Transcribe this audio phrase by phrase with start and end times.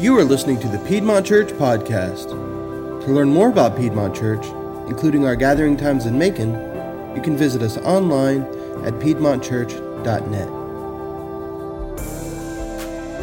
[0.00, 2.30] You are listening to the Piedmont Church Podcast.
[2.30, 4.46] To learn more about Piedmont Church,
[4.88, 6.54] including our gathering times in Macon,
[7.14, 8.44] you can visit us online
[8.82, 10.48] at piedmontchurch.net.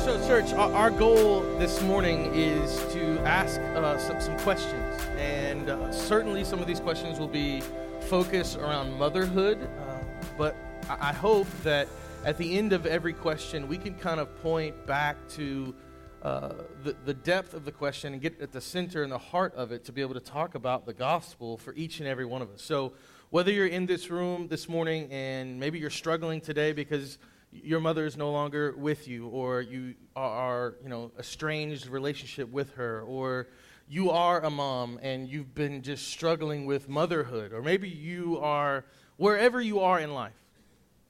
[0.03, 5.01] So, church, our, goal this morning is to ask uh, some, some questions.
[5.17, 7.63] And uh, certainly some of these questions will be
[8.01, 9.57] focused around motherhood.
[9.63, 9.97] Uh,
[10.37, 10.55] but
[10.87, 11.87] I hope that
[12.23, 15.73] at the end of every question, we can kind of point back to
[16.21, 16.53] uh,
[16.83, 19.71] the, the depth of the question and get at the center and the heart of
[19.71, 22.49] it to be able to talk about the gospel for each and every one of
[22.49, 22.61] us.
[22.61, 22.93] So,
[23.29, 27.17] whether you're in this room this morning and maybe you're struggling today because
[27.51, 32.73] your mother is no longer with you, or you are, you know, estranged relationship with
[32.75, 33.47] her, or
[33.87, 38.85] you are a mom and you've been just struggling with motherhood, or maybe you are
[39.17, 40.33] wherever you are in life,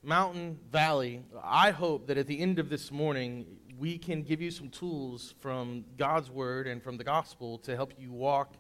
[0.04, 1.24] mountain, valley.
[1.44, 3.46] I hope that at the end of this morning,
[3.78, 7.94] we can give you some tools from God's word and from the gospel to help
[7.98, 8.54] you walk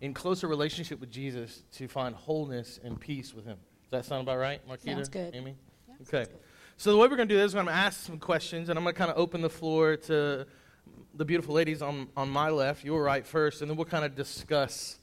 [0.00, 3.58] in closer relationship with Jesus to find wholeness and peace with Him.
[3.90, 4.94] Does that sound about right, Marquita?
[4.94, 5.34] Sounds good.
[5.34, 5.56] Amy?
[5.88, 6.30] Yeah, okay.
[6.30, 6.38] good.
[6.76, 8.68] So the way we're going to do this is I'm going to ask some questions,
[8.68, 10.46] and I'm going to kind of open the floor to
[11.14, 14.14] the beautiful ladies on, on my left, your right first, and then we'll kind of
[14.14, 14.98] discuss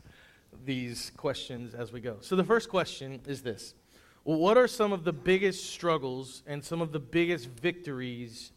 [0.66, 2.17] these questions as we go.
[2.22, 3.75] So the first question is this.
[4.23, 8.52] What are some of the biggest struggles and some of the biggest victories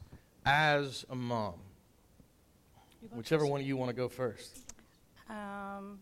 [0.44, 1.54] as a mom?
[3.14, 4.58] Whichever one of you want to go first.
[5.28, 5.98] Um,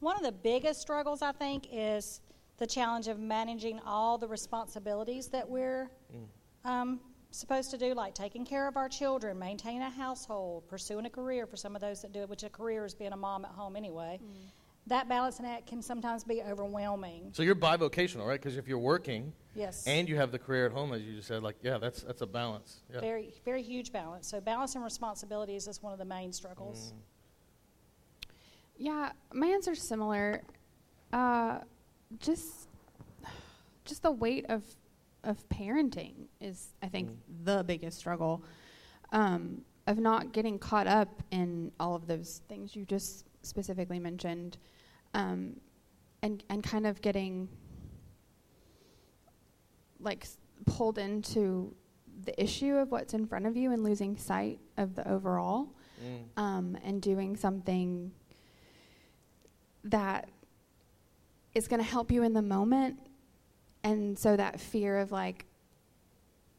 [0.00, 2.20] one of the biggest struggles, I think, is
[2.58, 5.90] the challenge of managing all the responsibilities that we're
[6.64, 7.00] um,
[7.30, 11.46] supposed to do, like taking care of our children, maintaining a household, pursuing a career
[11.46, 13.50] for some of those that do it, which a career is being a mom at
[13.50, 14.20] home anyway.
[14.86, 17.30] That balancing act can sometimes be overwhelming.
[17.32, 18.40] So you're bivocational, right?
[18.40, 19.86] Because if you're working Yes.
[19.86, 22.20] and you have the career at home, as you just said, like, yeah, that's, that's
[22.20, 22.80] a balance.
[22.92, 23.00] Yeah.
[23.00, 24.28] Very, very huge balance.
[24.28, 26.92] So balance and responsibilities is one of the main struggles.
[28.76, 30.42] Yeah, my answer's similar.
[31.12, 31.60] Uh,
[32.20, 32.68] just,
[33.84, 34.64] just the weight of
[35.24, 37.10] of parenting is, I think,
[37.44, 38.44] the biggest struggle.
[39.12, 44.58] Um, of not getting caught up in all of those things you just specifically mentioned,
[45.14, 45.60] um,
[46.22, 47.48] and and kind of getting
[50.00, 50.26] like
[50.66, 51.74] pulled into
[52.24, 55.68] the issue of what's in front of you and losing sight of the overall
[56.04, 56.24] Mm.
[56.42, 58.12] um, and doing something
[59.84, 60.28] that
[61.54, 62.98] is going to help you in the moment.
[63.82, 65.46] And so that fear of like,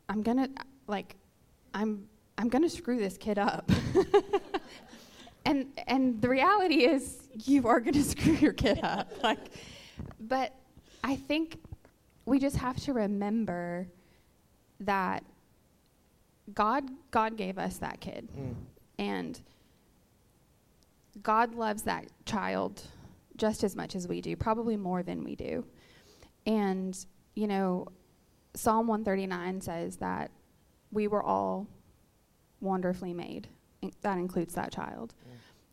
[0.10, 0.50] I'm going to,
[0.88, 1.16] like,
[1.74, 2.08] I'm,
[2.40, 3.70] I'm going to screw this kid up.
[5.46, 9.12] and, and the reality is you are going to screw your kid up.
[9.22, 9.52] like,
[10.20, 10.56] but
[11.04, 11.60] I think
[12.28, 13.88] we just have to remember
[14.82, 15.24] that
[16.54, 18.28] God, God gave us that kid.
[18.38, 18.56] Mm.
[19.00, 19.42] And
[21.24, 22.84] God loves that child
[23.38, 25.66] just as much as we do, probably more than we do.
[26.46, 26.98] And,
[27.34, 27.88] you know,
[28.54, 30.30] Psalm 139 says that
[30.92, 31.66] we were all
[32.60, 33.48] wonderfully made.
[34.02, 35.14] That includes that child.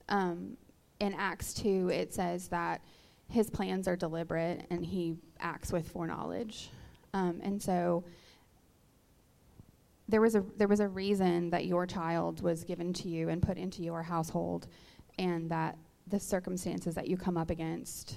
[0.08, 0.56] Um,
[1.00, 2.80] in Acts 2, it says that
[3.28, 6.70] his plans are deliberate and he acts with foreknowledge.
[7.12, 8.04] Um, and so
[10.08, 13.42] there was a there was a reason that your child was given to you and
[13.42, 14.66] put into your household
[15.18, 18.16] and that the circumstances that you come up against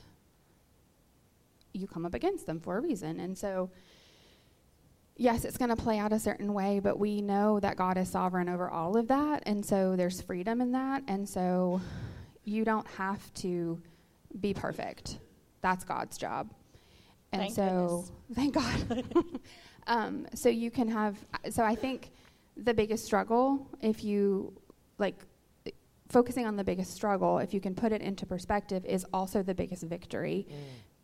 [1.74, 3.20] you come up against them for a reason.
[3.20, 3.70] And so
[5.16, 8.10] yes it's going to play out a certain way but we know that God is
[8.10, 9.44] sovereign over all of that.
[9.46, 11.04] And so there's freedom in that.
[11.08, 11.80] And so
[12.44, 13.82] you don't have to
[14.40, 15.20] be perfect.
[15.62, 16.54] That's God's job.
[17.32, 19.04] And Thank so thank God.
[19.90, 21.16] Um, so you can have
[21.50, 22.12] so i think
[22.58, 24.52] the biggest struggle if you
[24.98, 25.16] like
[26.10, 29.56] focusing on the biggest struggle if you can put it into perspective is also the
[29.56, 30.46] biggest victory.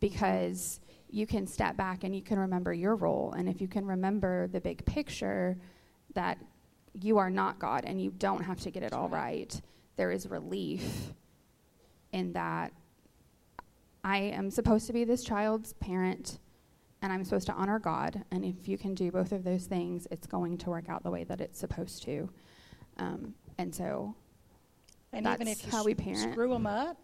[0.00, 3.32] Because you can step back and you can remember your role.
[3.32, 5.56] And if you can remember the big picture
[6.14, 6.36] that
[6.94, 9.60] you are not god and you don't have to get it all right
[9.96, 11.12] there is relief
[12.12, 12.72] in that
[14.04, 16.38] i am supposed to be this child's parent
[17.04, 18.24] and I'm supposed to honor God.
[18.30, 21.10] And if you can do both of those things, it's going to work out the
[21.10, 22.30] way that it's supposed to.
[22.96, 24.14] Um, and so
[25.12, 26.32] And even if you how sh- we parent.
[26.32, 26.96] screw them up,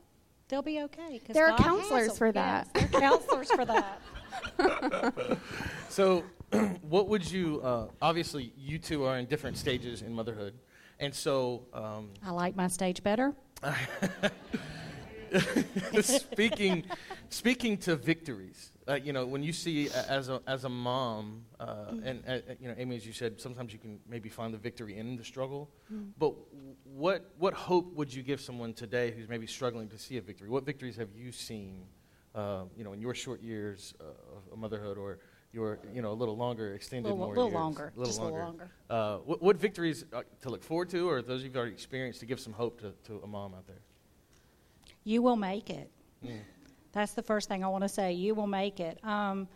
[0.49, 1.21] they'll be okay.
[1.29, 2.69] There are God has counselors for that.
[2.75, 4.01] Yes, there are counselors for that.
[5.91, 6.23] So,
[6.83, 7.61] what would you?
[7.61, 10.55] Uh, obviously, you two are in different stages in motherhood,
[11.01, 13.35] and so um, I like my stage better.
[16.01, 16.85] speaking,
[17.29, 21.93] speaking to victories, uh, you know, when you see as a, as a mom, uh,
[22.05, 24.99] and, uh, you know, Amy, as you said, sometimes you can maybe find the victory
[24.99, 25.71] in the struggle.
[26.19, 26.35] But
[26.85, 30.49] what, what hope would you give someone today who's maybe struggling to see a victory?
[30.49, 31.85] What victories have you seen,
[32.35, 35.19] uh, you know, in your short years uh, of motherhood or
[35.53, 37.55] your, you know, a little longer, extended Little- more little years?
[37.55, 38.71] longer, just a little longer.
[38.89, 42.27] Uh, what, what victories uh, to look forward to, or those you've already experienced, to
[42.27, 43.81] give some hope to, to a mom out there?
[45.05, 45.91] You will make it.
[46.25, 46.41] Mm.
[46.93, 48.13] That's the first thing I want to say.
[48.13, 49.03] You will make it.
[49.05, 49.49] Um,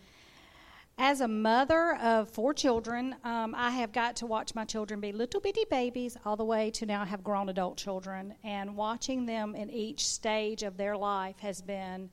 [0.96, 5.10] as a mother of four children, um, I have got to watch my children be
[5.10, 8.34] little bitty babies all the way to now I have grown adult children.
[8.44, 12.10] And watching them in each stage of their life has been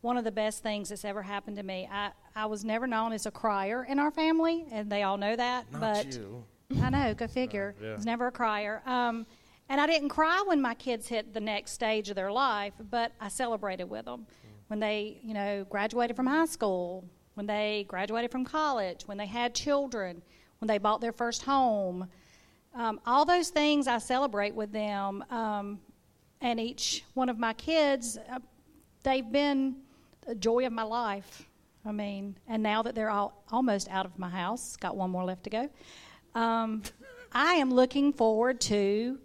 [0.00, 1.86] one of the best things that's ever happened to me.
[1.92, 5.36] I, I was never known as a crier in our family, and they all know
[5.36, 5.70] that.
[5.70, 6.44] Not but you.
[6.82, 7.74] I know, go figure.
[7.80, 7.90] yeah.
[7.90, 8.82] I was never a crier.
[8.86, 9.26] Um,
[9.68, 13.12] and I didn't cry when my kids hit the next stage of their life, but
[13.20, 14.26] I celebrated with them.
[14.68, 19.26] When they, you know, graduated from high school, when they graduated from college, when they
[19.26, 20.22] had children,
[20.58, 22.08] when they bought their first home.
[22.74, 25.24] Um, all those things I celebrate with them.
[25.30, 25.80] Um,
[26.40, 28.38] and each one of my kids, uh,
[29.02, 29.76] they've been
[30.26, 31.48] the joy of my life.
[31.86, 35.24] I mean, and now that they're all, almost out of my house, got one more
[35.24, 35.70] left to go.
[36.34, 36.82] Um,
[37.32, 39.18] I am looking forward to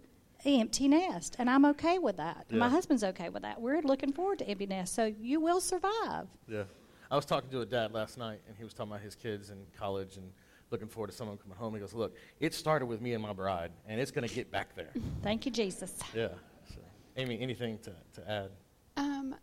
[0.44, 2.46] empty nest, and I'm okay with that.
[2.50, 3.60] And My husband's okay with that.
[3.60, 6.26] We're looking forward to empty nest, so you will survive.
[6.48, 6.64] Yeah.
[7.10, 9.50] I was talking to a dad last night, and he was talking about his kids
[9.50, 10.30] in college and
[10.70, 11.74] looking forward to someone coming home.
[11.74, 14.50] He goes, Look, it started with me and my bride, and it's going to get
[14.52, 14.90] back there.
[15.22, 15.98] Thank you, Jesus.
[16.14, 16.28] yeah.
[16.68, 16.80] So,
[17.16, 18.50] Amy, anything to, to add?
[18.96, 19.34] Um,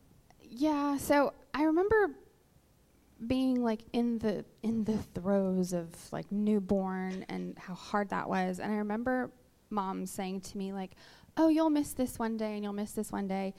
[0.42, 0.98] yeah.
[0.98, 2.12] So I remember
[3.26, 8.60] being like in the in the throes of like newborn and how hard that was,
[8.60, 9.32] and I remember
[9.70, 10.92] mom saying to me like,
[11.38, 13.54] "Oh, you'll miss this one day, and you'll miss this one day,"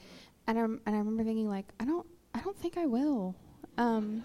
[0.47, 3.35] and I rem- and I remember thinking like, "I don't, I don't think I will."
[3.77, 4.23] Um,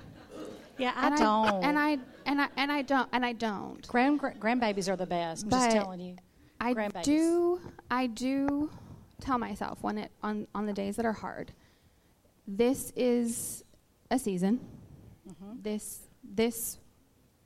[0.79, 1.65] Yeah, I and don't.
[1.65, 3.87] and I and I and I don't and I don't.
[3.87, 5.45] Grand, gra- grandbabies are the best.
[5.45, 6.17] I'm just telling you.
[6.61, 7.05] I grandbabies.
[7.05, 7.61] do
[7.91, 8.71] I do
[9.21, 11.53] tell myself when it on on the days that are hard.
[12.49, 13.63] This is
[14.11, 14.61] a season.
[15.29, 15.63] Mm-hmm.
[15.63, 16.79] This this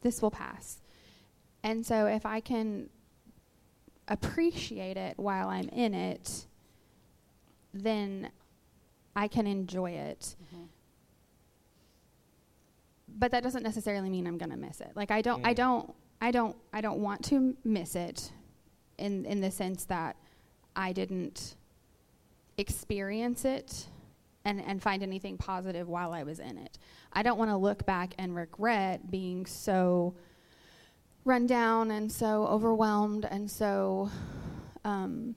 [0.00, 0.80] this will pass.
[1.62, 2.88] And so if I can
[4.08, 6.46] appreciate it while I'm in it,
[7.74, 8.30] then
[9.14, 10.34] I can enjoy it.
[10.44, 10.64] Mm-hmm.
[13.18, 14.92] But that doesn't necessarily mean I'm going to miss it.
[14.94, 15.56] Like I don't I Mm.
[15.56, 18.32] don't I don't I don't want to m- miss it
[18.98, 20.16] in in the sense that
[20.76, 21.56] I didn't
[22.56, 23.86] experience it
[24.44, 26.78] and, and find anything positive while I was in it.
[27.12, 30.14] I don't want to look back and regret being so
[31.24, 34.10] run down and so overwhelmed and so
[34.84, 35.34] um,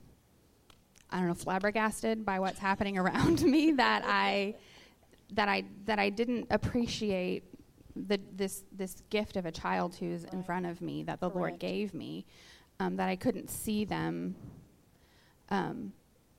[1.10, 4.54] I don't know flabbergasted by what's happening around me that I
[5.32, 7.44] that I that I didn't appreciate
[7.94, 11.58] the, this this gift of a child who's in front of me that the Lord
[11.58, 12.24] gave me,
[12.80, 14.34] um, that I couldn't see them.
[15.50, 15.92] Um,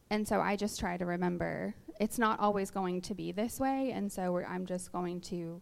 [0.09, 3.91] and so I just try to remember it's not always going to be this way,
[3.93, 5.61] and so we're, I'm just going to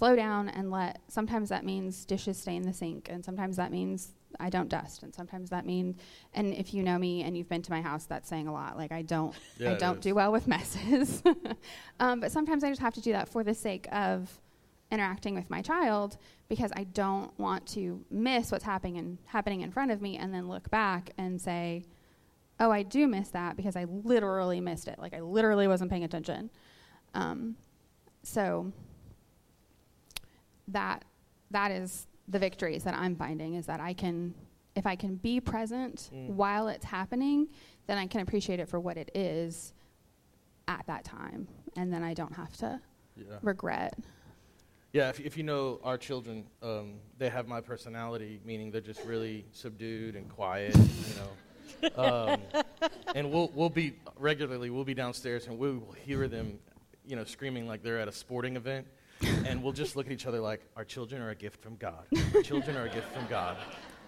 [0.00, 1.02] slow down and let.
[1.08, 5.02] Sometimes that means dishes stay in the sink, and sometimes that means I don't dust,
[5.02, 5.98] and sometimes that means.
[6.32, 8.78] And if you know me and you've been to my house, that's saying a lot.
[8.78, 11.22] Like I don't, Yeah, I don't do well with messes.
[12.00, 14.40] um, but sometimes I just have to do that for the sake of
[14.90, 16.16] interacting with my child
[16.48, 20.32] because I don't want to miss what's happening in, happening in front of me and
[20.32, 21.84] then look back and say,
[22.58, 24.98] "Oh, I do miss that because I literally missed it.
[24.98, 26.48] Like I literally wasn't paying attention."
[27.12, 27.56] Um,
[28.22, 28.72] so
[30.72, 31.04] that
[31.50, 34.34] that is the victories that I'm finding is that I can
[34.76, 36.28] if I can be present Mm.
[36.30, 37.48] while it's happening,
[37.86, 39.72] then I can appreciate it for what it is
[40.68, 42.80] at that time and then I don't have to
[43.16, 43.38] Yeah.
[43.42, 43.98] regret.
[44.92, 49.04] Yeah, if, if you know our children, um, they have my personality, meaning they're just
[49.04, 52.02] really subdued and quiet, you know.
[52.02, 52.40] Um,
[53.14, 56.58] and we'll we'll be regularly we'll be downstairs and we will hear them,
[57.06, 58.86] you know, screaming like they're at a sporting event,
[59.46, 62.04] and we'll just look at each other like our children are a gift from God.
[62.34, 63.56] Our children are a gift from God.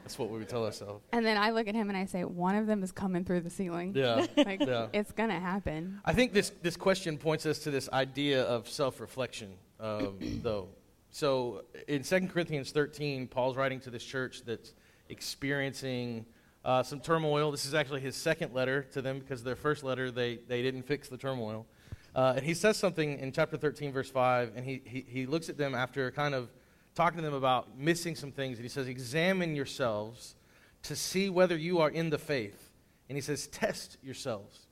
[0.03, 1.05] That's what we would tell ourselves.
[1.12, 3.43] And then I look at him and I say, one of them is coming through
[3.43, 3.93] the ceiling.
[3.95, 4.89] Yeah, Like, yeah.
[4.93, 6.01] it's going to happen.
[6.05, 10.69] I think this, this question points us to this idea of self reflection, um, though.
[11.11, 14.73] So in 2 Corinthians 13, Paul's writing to this church that's
[15.09, 16.25] experiencing
[16.65, 17.51] uh, some turmoil.
[17.51, 20.83] This is actually his second letter to them because their first letter, they, they didn't
[20.83, 21.67] fix the turmoil.
[22.14, 25.49] Uh, and he says something in chapter 13, verse 5, and he, he, he looks
[25.49, 26.50] at them after kind of
[26.95, 28.59] talking to them about missing some things.
[28.59, 30.35] And he says, Examine yourselves
[30.83, 32.71] to see whether you are in the faith.
[33.09, 34.66] And he says, Test yourselves.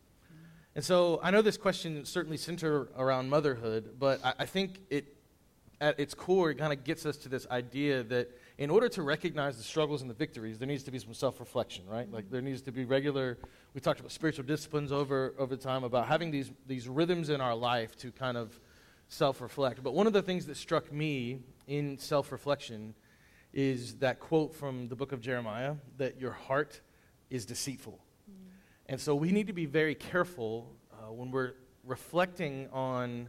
[0.74, 5.16] And so I know this question certainly center around motherhood, but I, I think it,
[5.80, 9.02] at its core, it kind of gets us to this idea that in order to
[9.02, 12.10] recognize the struggles and the victories, there needs to be some self-reflection, right?
[12.12, 13.38] Like there needs to be regular.
[13.72, 17.54] We talked about spiritual disciplines over over time about having these these rhythms in our
[17.54, 18.60] life to kind of
[19.08, 19.82] self-reflect.
[19.82, 22.94] But one of the things that struck me in self-reflection
[23.52, 26.80] is that quote from the book of Jeremiah that your heart
[27.30, 27.98] is deceitful.
[28.30, 28.34] Mm.
[28.86, 33.28] And so we need to be very careful uh, when we're reflecting on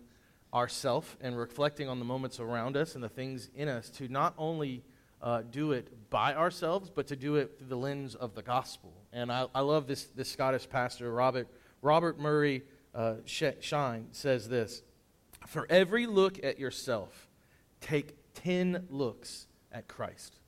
[0.53, 4.33] ourself and reflecting on the moments around us and the things in us to not
[4.37, 4.83] only
[5.21, 8.91] uh, do it by ourselves, but to do it through the lens of the gospel.
[9.13, 11.47] And I, I love this, this Scottish pastor, Robert,
[11.81, 14.83] Robert Murray uh, M'Cheyne, says this
[15.47, 17.29] For every look at yourself,
[17.79, 20.40] take 10 looks at Christ.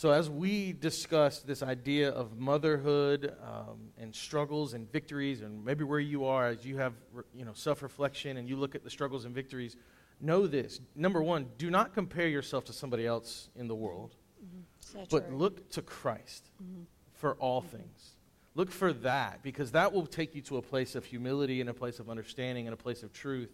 [0.00, 5.84] So, as we discuss this idea of motherhood um, and struggles and victories, and maybe
[5.84, 6.94] where you are as you have
[7.34, 9.76] you know, self reflection and you look at the struggles and victories,
[10.18, 10.80] know this.
[10.96, 15.02] Number one, do not compare yourself to somebody else in the world, mm-hmm.
[15.10, 15.36] but true.
[15.36, 16.84] look to Christ mm-hmm.
[17.12, 17.76] for all mm-hmm.
[17.76, 18.16] things.
[18.54, 21.74] Look for that because that will take you to a place of humility and a
[21.74, 23.52] place of understanding and a place of truth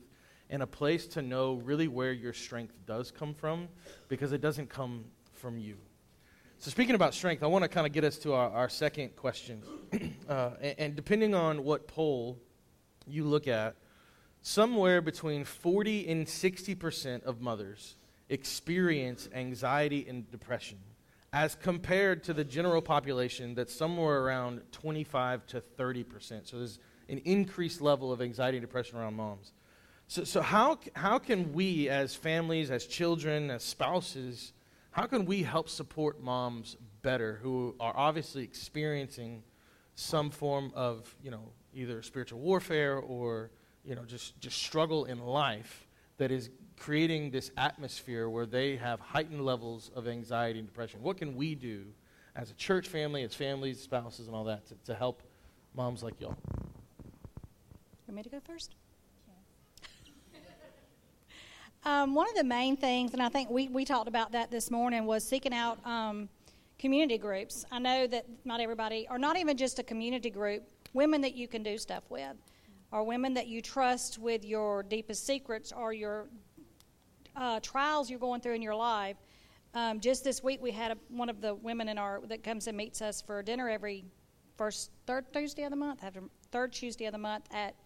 [0.48, 3.66] and a place to know really where your strength does come from
[4.06, 5.76] because it doesn't come from you.
[6.58, 9.14] So, speaking about strength, I want to kind of get us to our, our second
[9.14, 9.62] question.
[10.28, 12.38] uh, and, and, depending on what poll
[13.06, 13.76] you look at,
[14.40, 17.96] somewhere between 40 and 60% of mothers
[18.30, 20.78] experience anxiety and depression,
[21.32, 26.48] as compared to the general population that's somewhere around 25 to 30%.
[26.48, 26.78] So, there's
[27.10, 29.52] an increased level of anxiety and depression around moms.
[30.08, 34.52] So, so how, how can we, as families, as children, as spouses,
[34.96, 39.42] how can we help support moms better who are obviously experiencing
[39.94, 43.50] some form of, you know, either spiritual warfare or,
[43.84, 45.86] you know, just, just struggle in life
[46.16, 46.48] that is
[46.78, 51.02] creating this atmosphere where they have heightened levels of anxiety and depression?
[51.02, 51.84] What can we do
[52.34, 55.22] as a church family, as families, spouses, and all that to, to help
[55.74, 56.38] moms like y'all?
[56.54, 56.62] You
[58.08, 58.76] want me to go first?
[61.86, 64.72] Um, one of the main things, and I think we, we talked about that this
[64.72, 66.28] morning, was seeking out um,
[66.80, 67.64] community groups.
[67.70, 70.64] I know that not everybody, or not even just a community group,
[70.94, 72.34] women that you can do stuff with,
[72.90, 76.26] or women that you trust with your deepest secrets or your
[77.36, 79.16] uh, trials you're going through in your life.
[79.72, 82.66] Um, just this week, we had a, one of the women in our that comes
[82.66, 84.04] and meets us for dinner every
[84.56, 87.76] first third Tuesday of the month, after third Tuesday of the month at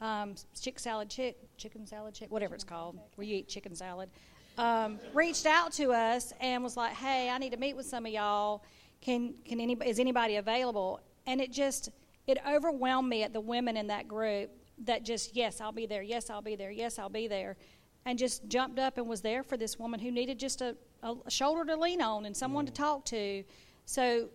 [0.00, 4.08] um, chick salad chick, chicken salad chick, whatever it's called, where you eat chicken salad,
[4.56, 8.06] um, reached out to us and was like, "Hey, I need to meet with some
[8.06, 8.64] of y'all.
[9.00, 11.90] Can can anybody is anybody available?" And it just
[12.26, 14.50] it overwhelmed me at the women in that group
[14.84, 16.02] that just yes, I'll be there.
[16.02, 16.70] Yes, I'll be there.
[16.70, 17.56] Yes, I'll be there.
[18.04, 21.30] And just jumped up and was there for this woman who needed just a, a
[21.30, 22.68] shoulder to lean on and someone mm.
[22.68, 23.44] to talk to.
[23.84, 24.28] So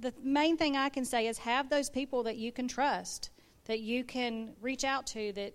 [0.00, 3.30] the main thing I can say is have those people that you can trust
[3.68, 5.54] that you can reach out to that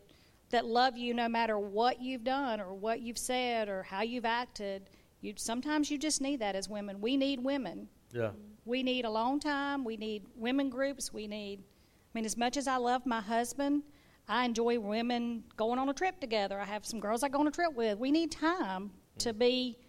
[0.54, 4.24] that love you no matter what you've done or what you've said or how you've
[4.24, 4.88] acted.
[5.20, 7.02] You sometimes you just need that as women.
[7.02, 7.90] We need women.
[8.14, 8.30] Yeah.
[8.66, 9.84] We need alone time.
[9.84, 11.12] We need women groups.
[11.12, 11.60] We need.
[11.60, 13.82] I mean, as much as I love my husband,
[14.28, 16.60] I enjoy women going on a trip together.
[16.60, 17.98] I have some girls I go on a trip with.
[17.98, 19.80] We need time to be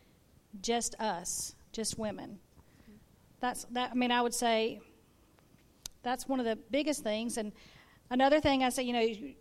[0.63, 2.39] just us, just women.
[3.41, 3.91] That's that.
[3.91, 4.81] I mean, I would say
[6.03, 7.53] that's one of the biggest things, and
[8.11, 9.35] Another thing I say, you know,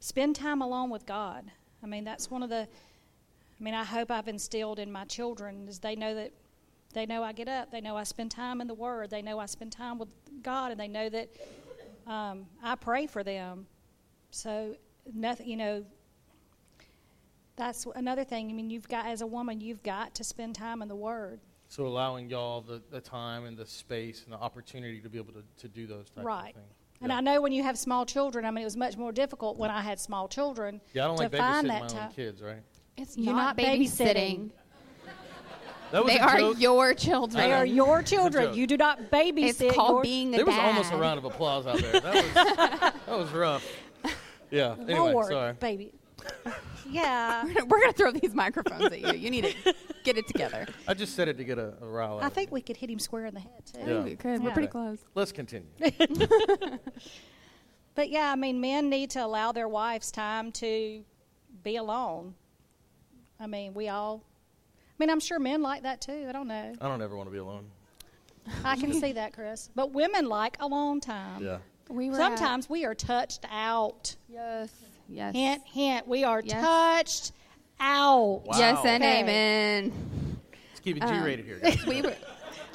[0.00, 1.50] spend time alone with God.
[1.82, 2.68] I mean, that's one of the.
[2.68, 6.32] I mean, I hope I've instilled in my children is they know that
[6.92, 9.38] they know I get up, they know I spend time in the Word, they know
[9.38, 10.08] I spend time with
[10.42, 11.28] God, and they know that
[12.06, 13.66] um, I pray for them.
[14.30, 14.76] So
[15.12, 15.84] nothing, you know.
[17.56, 18.48] That's another thing.
[18.48, 21.40] I mean, you've got as a woman, you've got to spend time in the Word.
[21.68, 25.34] So allowing y'all the, the time and the space and the opportunity to be able
[25.34, 26.48] to, to do those types right.
[26.48, 26.74] of things.
[27.02, 29.56] And I know when you have small children, I mean, it was much more difficult
[29.56, 30.82] when I had small children.
[30.92, 32.06] Yeah, I don't to like find babysitting that my time.
[32.08, 32.58] own kids, right?
[32.98, 34.50] It's You're not, not babysitting.
[35.92, 36.60] That was they a are joke.
[36.60, 37.42] your children.
[37.42, 38.54] They are your children.
[38.54, 39.60] You do not babysit.
[39.62, 40.66] It's called your being a There was dad.
[40.68, 42.00] almost a round of applause out there.
[42.00, 43.66] That was, that was rough.
[44.52, 44.74] Yeah.
[44.80, 45.52] Anyway, Lord, sorry.
[45.54, 45.92] baby.
[46.90, 47.44] Yeah.
[47.44, 49.12] We're going to throw these microphones at you.
[49.12, 50.66] You need to get it together.
[50.88, 52.54] I just said it to get a, a rile out I of think you.
[52.54, 53.80] we could hit him square in the head too.
[53.86, 54.00] Yeah.
[54.02, 54.42] We could.
[54.42, 54.98] We're pretty close.
[55.14, 55.68] Let's continue.
[57.94, 61.04] But yeah, I mean, men need to allow their wives time to
[61.62, 62.34] be alone.
[63.38, 64.22] I mean, we all.
[64.72, 66.26] I mean, I'm sure men like that too.
[66.28, 66.74] I don't know.
[66.80, 67.66] I don't ever want to be alone.
[68.64, 69.70] I can see that, Chris.
[69.74, 71.42] But women like alone time.
[71.44, 71.58] Yeah.
[71.88, 74.14] We were Sometimes we are touched out.
[74.28, 74.72] Yes.
[75.10, 75.34] Yes.
[75.34, 76.08] Hint, hint.
[76.08, 76.62] We are Yes.
[76.62, 77.32] touched
[77.80, 78.42] out.
[78.46, 78.58] Wow.
[78.58, 79.20] Yes and Okay.
[79.20, 79.92] amen.
[80.70, 81.58] Let's keep it Um, G-rated here.
[81.62, 81.84] guys.
[81.86, 82.14] We were.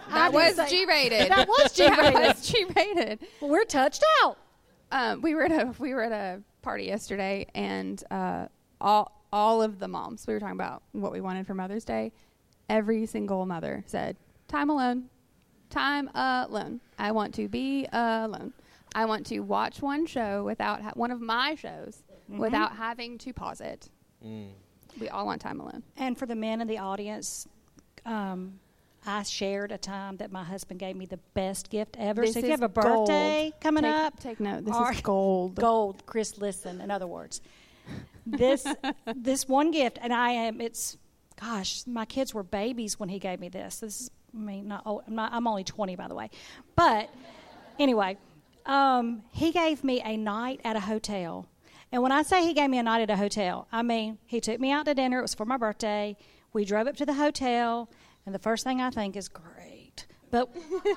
[0.10, 1.32] That was say- G-rated.
[1.32, 2.14] That was G-rated.
[2.14, 3.20] was G-rated.
[3.42, 4.38] We're touched out.
[4.92, 8.48] Um, we were at a we were at a party yesterday, and uh,
[8.80, 12.12] all all of the moms we were talking about what we wanted for Mother's Day.
[12.70, 14.16] Every single mother said,
[14.48, 15.10] "Time alone,
[15.70, 16.82] time alone.
[17.00, 18.54] I want to be alone.
[18.94, 23.34] I want to watch one show without ha- one of my shows without having to
[23.34, 23.90] pause it.
[24.26, 24.50] Mm.
[25.00, 25.84] We all want time alone.
[25.98, 27.48] And for the men in the audience,
[28.06, 28.60] um,
[29.06, 32.22] I shared a time that my husband gave me the best gift ever.
[32.22, 33.62] This so if you have a birthday gold.
[33.62, 34.66] coming Take- up, take note.
[34.66, 35.56] This is gold.
[35.56, 36.82] gold, Chris, listen.
[36.82, 37.42] In other words,
[38.26, 38.66] this
[39.16, 40.60] this one gift, and I am.
[40.62, 40.98] It's
[41.40, 43.80] gosh, my kids were babies when he gave me this.
[43.80, 46.30] This is, I mean, not, old, I'm, not, I'm only 20, by the way,
[46.76, 47.10] but
[47.78, 48.18] anyway,
[48.66, 51.46] um, he gave me a night at a hotel.
[51.96, 54.42] And when I say he gave me a night at a hotel, I mean he
[54.42, 55.20] took me out to dinner.
[55.20, 56.18] It was for my birthday.
[56.52, 57.90] We drove up to the hotel,
[58.26, 60.06] and the first thing I think is great.
[60.30, 60.50] But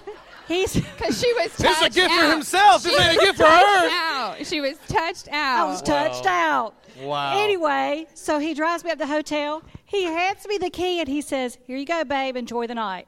[0.49, 2.31] he's Because she was This is a touched gift for out.
[2.33, 2.83] himself.
[2.83, 3.89] This She ain't a was gift for touched her.
[3.93, 4.37] Out.
[4.47, 5.35] She was touched out.
[5.35, 5.69] I out.
[5.69, 6.75] was touched out.
[7.01, 7.39] Wow.
[7.45, 9.63] Anyway, so he drives me up to the hotel.
[9.85, 12.37] He hands me the key and he says, "Here you go, babe.
[12.37, 13.07] Enjoy the night."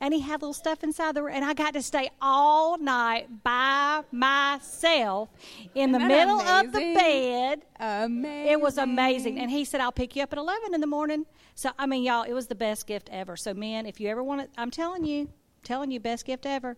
[0.00, 3.42] And he had little stuff inside the room, and I got to stay all night
[3.42, 5.30] by myself
[5.74, 7.62] in the Isn't that middle of the bed.
[7.80, 8.52] Amazing.
[8.52, 9.38] It was amazing.
[9.38, 11.24] And he said, I'll pick you up at 11 in the morning.
[11.54, 13.36] So, I mean, y'all, it was the best gift ever.
[13.36, 15.30] So, men, if you ever want to, I'm telling you,
[15.62, 16.76] telling you, best gift ever.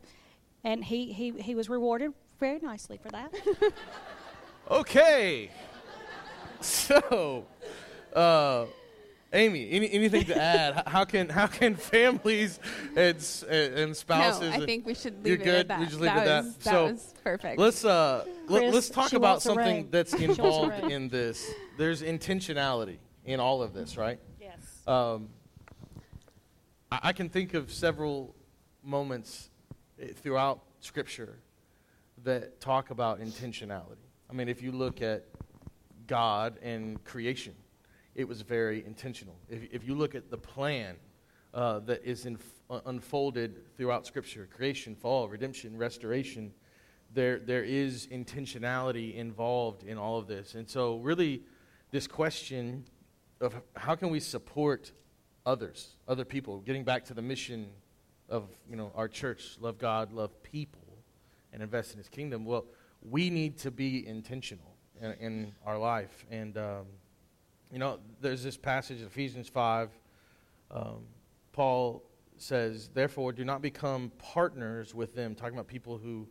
[0.63, 3.33] And he, he, he was rewarded very nicely for that.
[4.71, 5.51] Okay.
[6.61, 7.47] So,
[8.15, 8.67] uh,
[9.37, 10.83] Amy, any, anything to add?
[10.87, 12.59] How can how can families
[12.97, 14.51] and s- and spouses?
[14.57, 15.55] No, I think we should You're leave it good?
[15.61, 15.81] at that.
[15.81, 16.65] We just leave that it at was, that?
[16.65, 17.59] That So, was perfect.
[17.59, 19.89] Let's uh let, Chris, let's talk about something ring.
[19.91, 21.51] that's She wants a involved in this.
[21.77, 24.19] There's intentionality in all of this, right?
[24.41, 24.57] yes.
[24.87, 25.29] Um,
[26.91, 28.35] I, I can think of several
[28.83, 29.51] moments
[30.01, 31.39] eh, throughout Scripture
[32.25, 33.99] that talk about intentionality.
[34.31, 35.25] I mean, if you look at
[36.07, 37.55] God and creation,
[38.17, 39.37] it was very intentional.
[39.49, 40.97] If, if you look at the plan
[41.55, 46.53] uh, that is inf- uh, unfolded throughout Scripture creation, fall, redemption, restoration
[47.13, 50.55] there, there is intentionality involved in all of this.
[50.55, 51.43] And so, really,
[51.91, 52.85] this question
[53.41, 54.93] of how can we support
[55.45, 57.69] others, other people, getting back to the mission
[58.29, 60.99] of you know our church, love God, love people,
[61.53, 62.45] and invest in His kingdom.
[62.45, 62.65] Well,
[63.03, 66.87] we need to be intentional in, in our life, and um,
[67.73, 69.91] you know, there's this passage, Ephesians five.
[70.71, 71.05] Um,
[71.53, 72.03] Paul
[72.37, 76.29] says, "Therefore, do not become partners with them." Talking about people who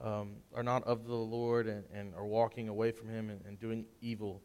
[0.00, 3.58] um, are not of the Lord and, and are walking away from Him and, and
[3.58, 4.42] doing evil.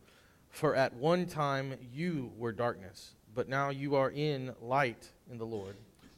[0.50, 5.46] For at one time you were darkness, but now you are in light in the
[5.46, 5.76] Lord.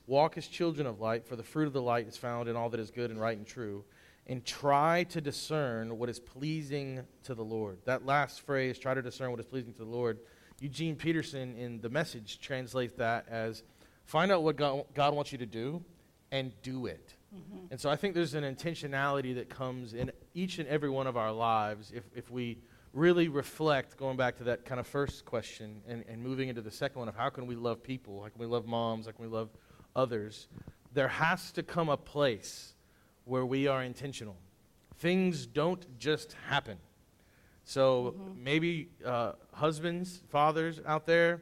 [0.08, 2.70] Walk as children of light, for the fruit of the light is found in all
[2.70, 3.86] that is good and right and true.
[4.28, 7.80] And try to discern what is pleasing to the Lord.
[7.86, 10.20] That last phrase, try to discern what is pleasing to the Lord,
[10.60, 13.64] Eugene Peterson in the message translates that as
[14.06, 15.84] find out what God, God wants you to do
[16.32, 17.16] and do it.
[17.36, 17.66] Mm-hmm.
[17.72, 21.18] And so I think there's an intentionality that comes in each and every one of
[21.18, 22.60] our lives if, if we
[22.94, 26.72] really reflect, going back to that kind of first question and, and moving into the
[26.72, 28.22] second one of how can we love people?
[28.22, 29.08] How can we love moms?
[29.08, 29.50] How can we love
[29.96, 30.48] others?
[30.94, 32.73] There has to come a place
[33.26, 34.36] where we are intentional.
[34.98, 36.78] Things don't just happen.
[37.66, 41.42] So maybe uh, husbands, fathers out there,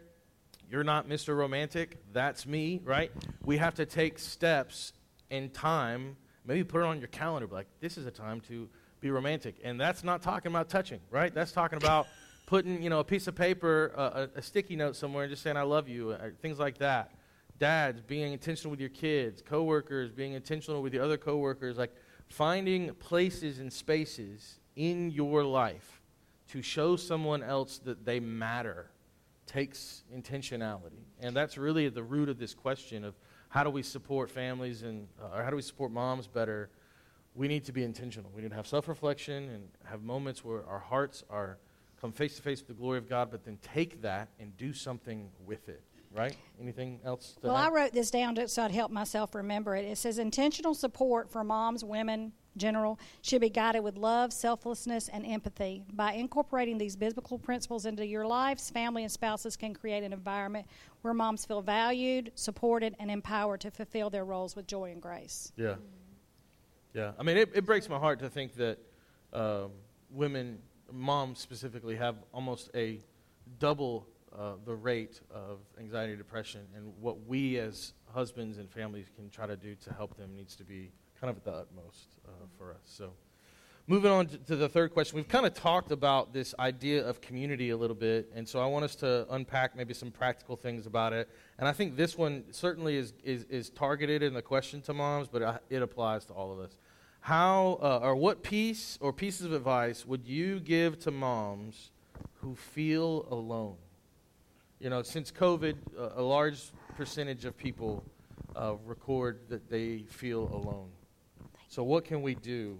[0.69, 1.35] you're not Mr.
[1.35, 1.97] Romantic.
[2.13, 3.11] That's me, right?
[3.43, 4.93] We have to take steps
[5.29, 6.15] in time.
[6.45, 9.55] Maybe put it on your calendar, like, this is a time to be romantic.
[9.63, 11.33] And that's not talking about touching, right?
[11.33, 12.07] That's talking about
[12.45, 15.43] putting, you know, a piece of paper, uh, a, a sticky note somewhere, and just
[15.43, 17.11] saying, I love you, uh, things like that.
[17.61, 19.43] Dads, being intentional with your kids.
[19.43, 21.77] Coworkers, being intentional with your other coworkers.
[21.77, 21.93] Like
[22.27, 26.01] finding places and spaces in your life
[26.49, 28.89] to show someone else that they matter
[29.45, 31.03] takes intentionality.
[31.19, 33.13] And that's really at the root of this question of
[33.49, 36.71] how do we support families and uh, or how do we support moms better?
[37.35, 38.31] We need to be intentional.
[38.35, 41.59] We need to have self-reflection and have moments where our hearts are
[41.99, 44.73] come face to face with the glory of God, but then take that and do
[44.73, 45.83] something with it.
[46.13, 46.35] Right?
[46.61, 47.37] Anything else?
[47.41, 47.67] Well, add?
[47.67, 49.85] I wrote this down to, so I'd help myself remember it.
[49.85, 55.25] It says intentional support for moms, women, general, should be guided with love, selflessness, and
[55.25, 55.83] empathy.
[55.93, 60.67] By incorporating these biblical principles into your lives, family and spouses can create an environment
[61.01, 65.53] where moms feel valued, supported, and empowered to fulfill their roles with joy and grace.
[65.55, 65.75] Yeah.
[66.93, 68.77] Yeah, I mean, it, it breaks my heart to think that
[69.31, 69.71] um,
[70.09, 70.59] women,
[70.91, 72.99] moms specifically, have almost a
[73.59, 79.07] double uh, the rate of anxiety and depression, and what we as husbands and families
[79.15, 82.15] can try to do to help them needs to be kind of at the utmost
[82.27, 82.79] uh, for us.
[82.85, 83.11] So,
[83.87, 87.21] moving on to, to the third question, we've kind of talked about this idea of
[87.21, 90.85] community a little bit, and so I want us to unpack maybe some practical things
[90.85, 91.29] about it.
[91.59, 95.27] And I think this one certainly is, is, is targeted in the question to moms,
[95.27, 96.75] but it applies to all of us.
[97.21, 101.91] How uh, or what piece or pieces of advice would you give to moms
[102.35, 103.75] who feel alone?
[104.81, 108.03] You know, since COVID, uh, a large percentage of people
[108.55, 110.89] uh, record that they feel alone.
[111.67, 112.79] So, what can we do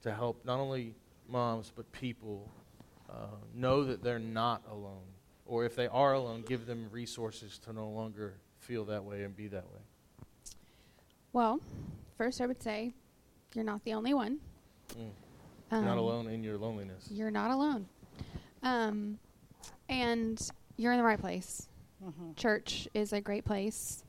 [0.00, 0.94] to help not only
[1.28, 2.48] moms but people
[3.10, 5.04] uh, know that they're not alone?
[5.44, 9.36] Or if they are alone, give them resources to no longer feel that way and
[9.36, 9.80] be that way?
[11.34, 11.60] Well,
[12.16, 12.94] first I would say
[13.52, 14.38] you're not the only one.
[14.94, 15.10] Mm.
[15.70, 17.08] You're um, not alone in your loneliness.
[17.10, 17.86] You're not alone.
[18.62, 19.18] Um,
[19.90, 20.50] and
[20.82, 21.68] you're in the right place.
[22.04, 22.32] Mm-hmm.
[22.34, 24.02] Church is a great place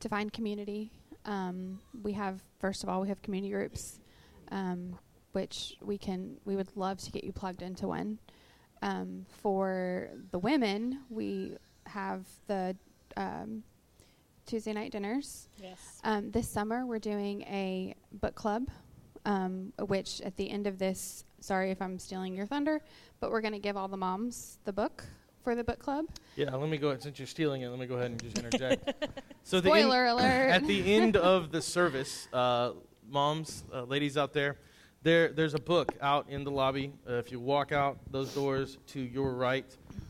[0.00, 0.92] to find community.
[1.24, 3.98] Um, we have, first of all, we have community groups,
[4.52, 4.96] um,
[5.32, 8.18] which we can, we would love to get you plugged into one.
[8.82, 11.56] Um, for the women, we
[11.86, 12.76] have the
[13.16, 13.64] um,
[14.46, 15.48] Tuesday night dinners.
[15.60, 16.00] Yes.
[16.04, 18.68] Um, this summer, we're doing a book club,
[19.24, 22.80] um, which at the end of this, sorry if I'm stealing your thunder,
[23.18, 25.04] but we're going to give all the moms the book
[25.42, 26.06] for the book club.
[26.36, 27.02] Yeah, let me go ahead.
[27.02, 28.92] Since you're stealing it, let me go ahead and just interject.
[29.42, 30.22] so Spoiler the alert!
[30.50, 32.72] At the end of the service, uh,
[33.08, 34.56] moms, uh, ladies out there,
[35.02, 36.92] there, there's a book out in the lobby.
[37.08, 39.66] Uh, if you walk out those doors to your right,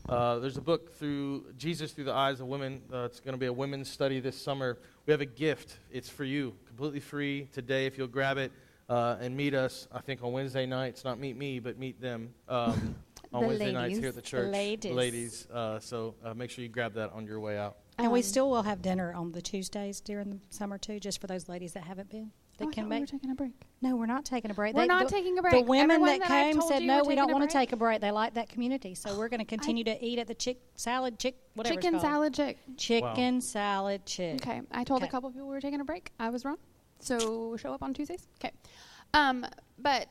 [0.07, 2.81] uh, there's a book through Jesus through the eyes of women.
[2.93, 4.77] Uh, it's going to be a women's study this summer.
[5.07, 5.77] We have a gift.
[5.91, 7.87] It's for you, completely free today.
[7.87, 8.51] If you'll grab it
[8.87, 12.33] uh, and meet us, I think on Wednesday nights, not meet me, but meet them.
[12.47, 12.95] Um,
[13.33, 13.73] on the Wednesday ladies.
[13.73, 14.45] nights here at the church.
[14.45, 14.93] The ladies.
[14.93, 15.47] ladies.
[15.51, 17.77] Uh, so uh, make sure you grab that on your way out.
[17.97, 21.21] And um, we still will have dinner on the Tuesdays during the summer too, just
[21.21, 22.31] for those ladies that haven't been.
[22.57, 22.99] They oh, can make.
[22.99, 23.51] We are taking a break.
[23.81, 24.75] No, we're not taking a break.
[24.75, 25.53] We're they, not the, taking a break.
[25.53, 27.99] The women Everyone that, that came said no, we don't want to take a break.
[27.99, 31.17] They like that community, so we're going to continue to eat at the chick salad
[31.17, 31.75] chick whatever.
[31.75, 32.57] Chicken salad chick.
[32.77, 33.39] Chicken wow.
[33.39, 34.35] salad chick.
[34.35, 35.07] Okay, I told okay.
[35.07, 36.11] a couple people we were taking a break.
[36.19, 36.57] I was wrong.
[36.99, 38.27] So show up on Tuesdays.
[38.39, 38.51] Okay,
[39.15, 39.45] um,
[39.79, 40.07] but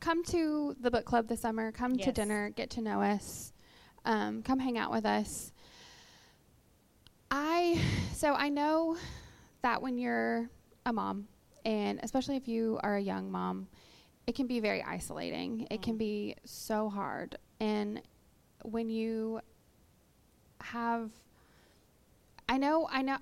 [0.00, 1.70] come to the book club this summer.
[1.72, 2.06] Come yes.
[2.06, 2.50] to dinner.
[2.50, 3.52] Get to know us.
[4.04, 5.52] Um, come hang out with us.
[7.30, 7.80] I
[8.14, 8.96] so I know
[9.62, 10.48] that when you're
[10.86, 11.28] a mom,
[11.64, 13.68] and especially if you are a young mom,
[14.26, 15.58] it can be very isolating.
[15.58, 15.66] Mm.
[15.70, 18.02] It can be so hard, and
[18.62, 19.40] when you
[20.60, 21.10] have,
[22.48, 23.18] I know, I know.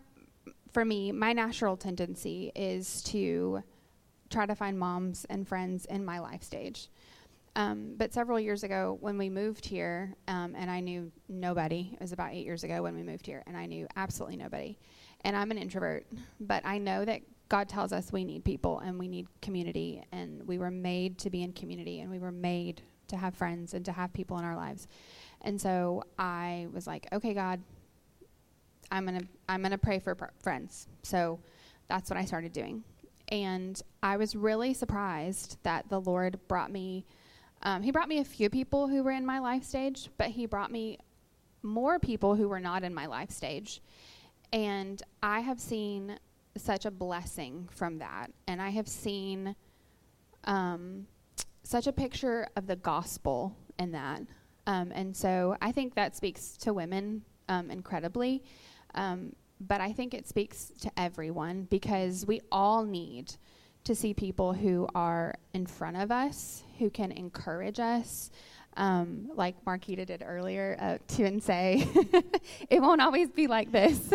[0.73, 3.63] For me, my natural tendency is to
[4.31, 6.89] try to find moms and friends in my life stage.
[7.57, 12.01] Um, but several years ago, when we moved here, um, and I knew nobody, it
[12.01, 14.79] was about eight years ago when we moved here, and I knew absolutely nobody.
[15.23, 16.07] And I'm an introvert,
[16.39, 20.47] but I know that God tells us we need people and we need community, and
[20.47, 23.85] we were made to be in community, and we were made to have friends and
[23.87, 24.87] to have people in our lives.
[25.41, 27.61] And so I was like, okay, God,
[28.93, 30.87] I'm gonna I'm gonna pray for pr- friends.
[31.03, 31.41] So
[31.89, 32.85] that's what I started doing,
[33.29, 37.05] and I was really surprised that the Lord brought me
[37.63, 40.47] um, he brought me a few people who were in my life stage, but he
[40.47, 40.99] brought me
[41.63, 43.83] more people who were not in my life stage.
[44.53, 46.19] And I have seen
[46.57, 48.31] such a blessing from that.
[48.47, 49.57] And I have seen
[50.45, 51.07] um,
[51.65, 54.23] such a picture of the gospel in that.
[54.67, 58.43] Um, and so I think that speaks to women um, incredibly.
[59.61, 63.35] But I think it speaks to everyone because we all need
[63.85, 68.31] to see people who are in front of us, who can encourage us.
[68.77, 71.89] Um, like Marquita did earlier, uh, to and say,
[72.71, 74.13] it won't always be like this.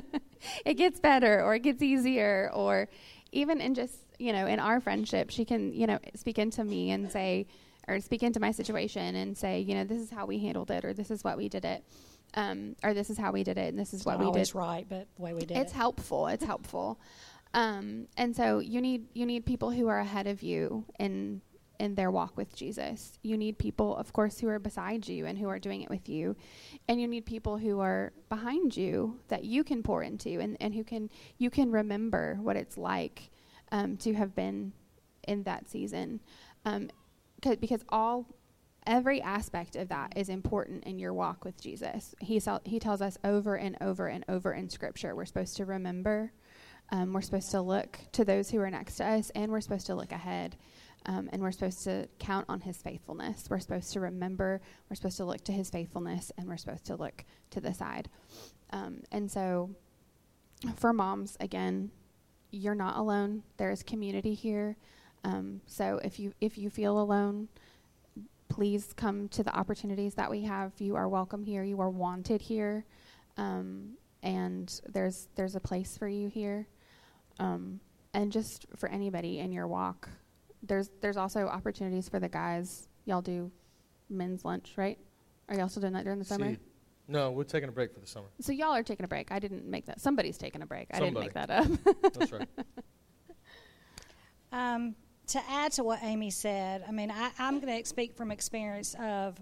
[0.64, 2.88] it gets better, or it gets easier, or
[3.32, 6.92] even in just you know in our friendship, she can you know speak into me
[6.92, 7.46] and say,
[7.88, 10.84] or speak into my situation and say, you know, this is how we handled it,
[10.84, 11.84] or this is what we did it,
[12.34, 14.54] um, or this is how we did it, and this is it's what we did.
[14.54, 15.76] right, but the way we did it's it.
[15.76, 16.26] helpful.
[16.26, 17.00] It's helpful.
[17.54, 21.40] Um, and so you need you need people who are ahead of you in
[21.78, 23.18] in their walk with Jesus.
[23.22, 26.08] You need people, of course, who are beside you and who are doing it with
[26.08, 26.36] you.
[26.88, 30.74] And you need people who are behind you that you can pour into and, and
[30.74, 33.30] who can you can remember what it's like
[33.70, 34.72] um, to have been
[35.26, 36.20] in that season.
[36.64, 36.90] Um,
[37.40, 38.26] because all
[38.88, 42.14] every aspect of that is important in your walk with Jesus.
[42.20, 46.32] He, he tells us over and over and over in Scripture we're supposed to remember
[46.90, 49.86] Um, we're supposed to look to those who are next to us, and we're supposed
[49.86, 50.56] to look ahead.
[51.06, 53.46] Um, and we're supposed to count on his faithfulness.
[53.50, 56.96] We're supposed to remember, we're supposed to look to his faithfulness, and we're supposed to
[56.96, 58.08] look to the side.
[58.70, 59.70] Um, and so,
[60.76, 61.90] for moms, again,
[62.50, 63.42] you're not alone.
[63.58, 64.76] There is community here.
[65.24, 67.48] Um, so if you if you feel alone,
[68.48, 70.72] please come to the opportunities that we have.
[70.78, 71.62] You are welcome here.
[71.62, 72.84] You are wanted here,
[73.36, 76.66] um, and there's there's a place for you here.
[77.38, 77.80] Um,
[78.14, 80.08] and just for anybody in your walk,
[80.62, 82.88] there's there's also opportunities for the guys.
[83.04, 83.50] Y'all do
[84.10, 84.98] men's lunch, right?
[85.48, 86.56] Are y'all still doing that during the summer?
[87.10, 88.26] No, we're taking a break for the summer.
[88.40, 89.32] So y'all are taking a break.
[89.32, 89.98] I didn't make that.
[90.00, 90.88] Somebody's taking a break.
[90.92, 91.66] I didn't make that up.
[92.12, 92.48] That's right.
[94.50, 94.94] Um,
[95.28, 98.94] to add to what Amy said, I mean, I, I'm going to speak from experience
[99.00, 99.38] of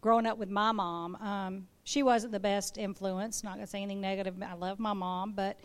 [0.00, 1.16] growing up with my mom.
[1.16, 3.42] Um, she wasn't the best influence.
[3.42, 4.34] Not going to say anything negative.
[4.42, 5.58] I love my mom, but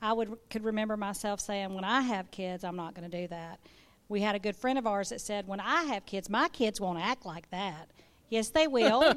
[0.00, 3.28] I would could remember myself saying, "When I have kids, I'm not going to do
[3.28, 3.60] that."
[4.08, 6.80] We had a good friend of ours that said, "When I have kids, my kids
[6.80, 7.90] won't act like that."
[8.28, 9.14] Yes, they will.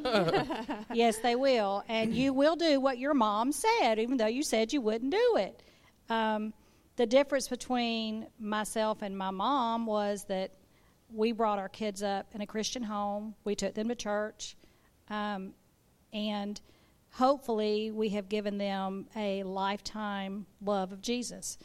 [0.93, 4.73] yes, they will, and you will do what your mom said, even though you said
[4.73, 5.63] you wouldn't do it.
[6.09, 6.53] Um,
[6.95, 10.53] the difference between myself and my mom was that
[11.09, 13.35] we brought our kids up in a Christian home.
[13.43, 14.55] We took them to church,
[15.09, 15.53] um,
[16.13, 16.59] and
[17.11, 21.57] hopefully, we have given them a lifetime love of Jesus.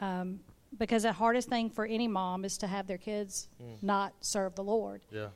[0.00, 0.40] Um,
[0.76, 3.48] because the hardest thing for any mom is to have their kids
[3.80, 5.02] not serve the Lord.
[5.10, 5.28] Yeah.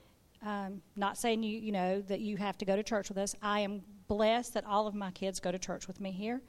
[0.45, 3.35] Um, not saying you you know that you have to go to church with us.
[3.41, 6.43] I am blessed that all of my kids go to church with me here.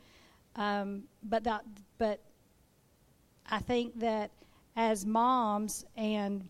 [0.55, 1.63] Um, but that
[1.97, 2.21] but
[3.53, 4.31] I think that
[4.75, 6.47] as moms and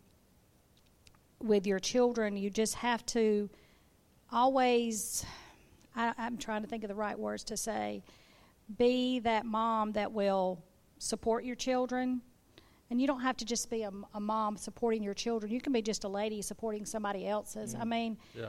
[1.41, 3.49] with your children, you just have to
[4.31, 5.25] always.
[5.97, 8.03] I, I'm trying to think of the right words to say.
[8.77, 10.63] Be that mom that will
[10.97, 12.21] support your children.
[12.89, 15.51] And you don't have to just be a, a mom supporting your children.
[15.51, 17.73] You can be just a lady supporting somebody else's.
[17.73, 17.81] Mm-hmm.
[17.81, 18.45] I mean, Yeah.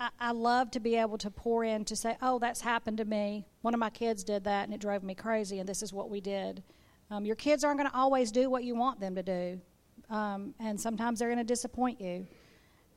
[0.00, 3.04] I, I love to be able to pour in to say, oh, that's happened to
[3.04, 3.44] me.
[3.60, 6.08] One of my kids did that and it drove me crazy, and this is what
[6.08, 6.62] we did.
[7.10, 9.60] Um, your kids aren't going to always do what you want them to do,
[10.10, 12.26] um, and sometimes they're going to disappoint you.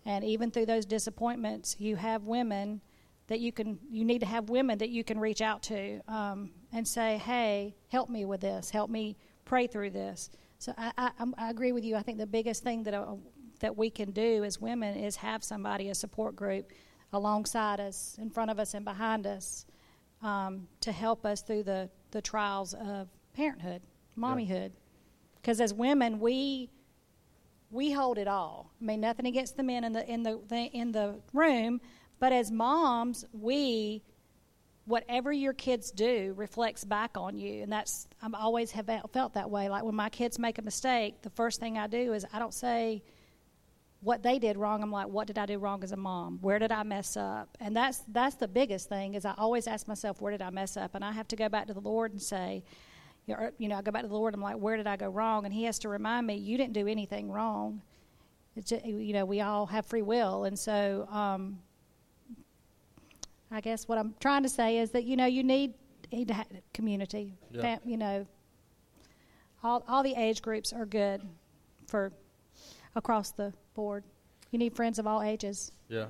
[0.05, 2.81] And even through those disappointments, you have women
[3.27, 6.51] that you can, you need to have women that you can reach out to um,
[6.71, 10.29] and say, hey, help me with this, help me pray through this.
[10.59, 11.95] So I, I, I'm- agree with you.
[11.95, 13.15] I think the biggest thing that, uh,
[13.59, 16.71] that we can do as women is have somebody, a support group,
[17.13, 19.65] alongside us, in front of us, and behind us
[20.21, 23.81] um, to help us through the, the trials of parenthood,
[24.17, 24.71] mommyhood.
[25.35, 26.69] Because as women, we
[27.69, 28.71] we hold it all.
[28.81, 31.81] I mean, nothing against the men in the in the, the in the room,
[32.19, 34.03] but as moms, we
[34.85, 39.49] whatever your kids do reflects back on you, and that's I always have felt that
[39.49, 39.69] way.
[39.69, 42.53] Like when my kids make a mistake, the first thing I do is I don't
[42.53, 43.03] say
[43.99, 44.83] what they did wrong.
[44.83, 46.39] I'm like, what did I do wrong as a mom?
[46.41, 47.57] Where did I mess up?
[47.59, 50.77] And that's that's the biggest thing is I always ask myself, where did I mess
[50.77, 50.95] up?
[50.95, 52.63] And I have to go back to the Lord and say,
[53.27, 54.33] you know, you know, I go back to the Lord.
[54.33, 55.45] I'm like, where did I go wrong?
[55.45, 57.81] And He has to remind me, you didn't do anything wrong.
[58.55, 61.59] It's just, you know, we all have free will, and so um,
[63.51, 65.75] I guess what I'm trying to say is that you know you need,
[66.11, 66.35] need
[66.73, 67.35] community.
[67.51, 67.61] Yeah.
[67.61, 68.25] Fam- you know,
[69.63, 71.21] all all the age groups are good
[71.85, 72.11] for
[72.95, 74.03] across the board.
[74.49, 75.71] You need friends of all ages.
[75.87, 76.05] Yeah.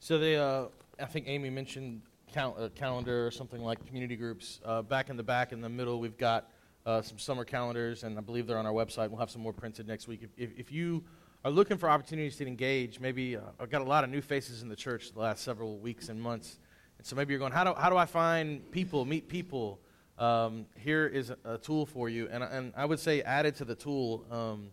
[0.00, 0.66] So they, uh,
[0.98, 4.60] I think Amy mentioned cal- uh, calendar or something like community groups.
[4.64, 6.50] Uh, back in the back in the middle, we've got
[6.86, 9.10] uh, some summer calendars, and I believe they're on our website.
[9.10, 10.22] We'll have some more printed next week.
[10.22, 11.04] If, if, if you
[11.44, 14.68] are looking for opportunities to engage, maybe I've got a lot of new faces in
[14.68, 16.58] the church the last several weeks and months,
[16.98, 19.80] and so maybe you're going, how do how do I find people, meet people?
[20.18, 23.64] Um, here is a, a tool for you, and and I would say added to
[23.64, 24.70] the tool, um,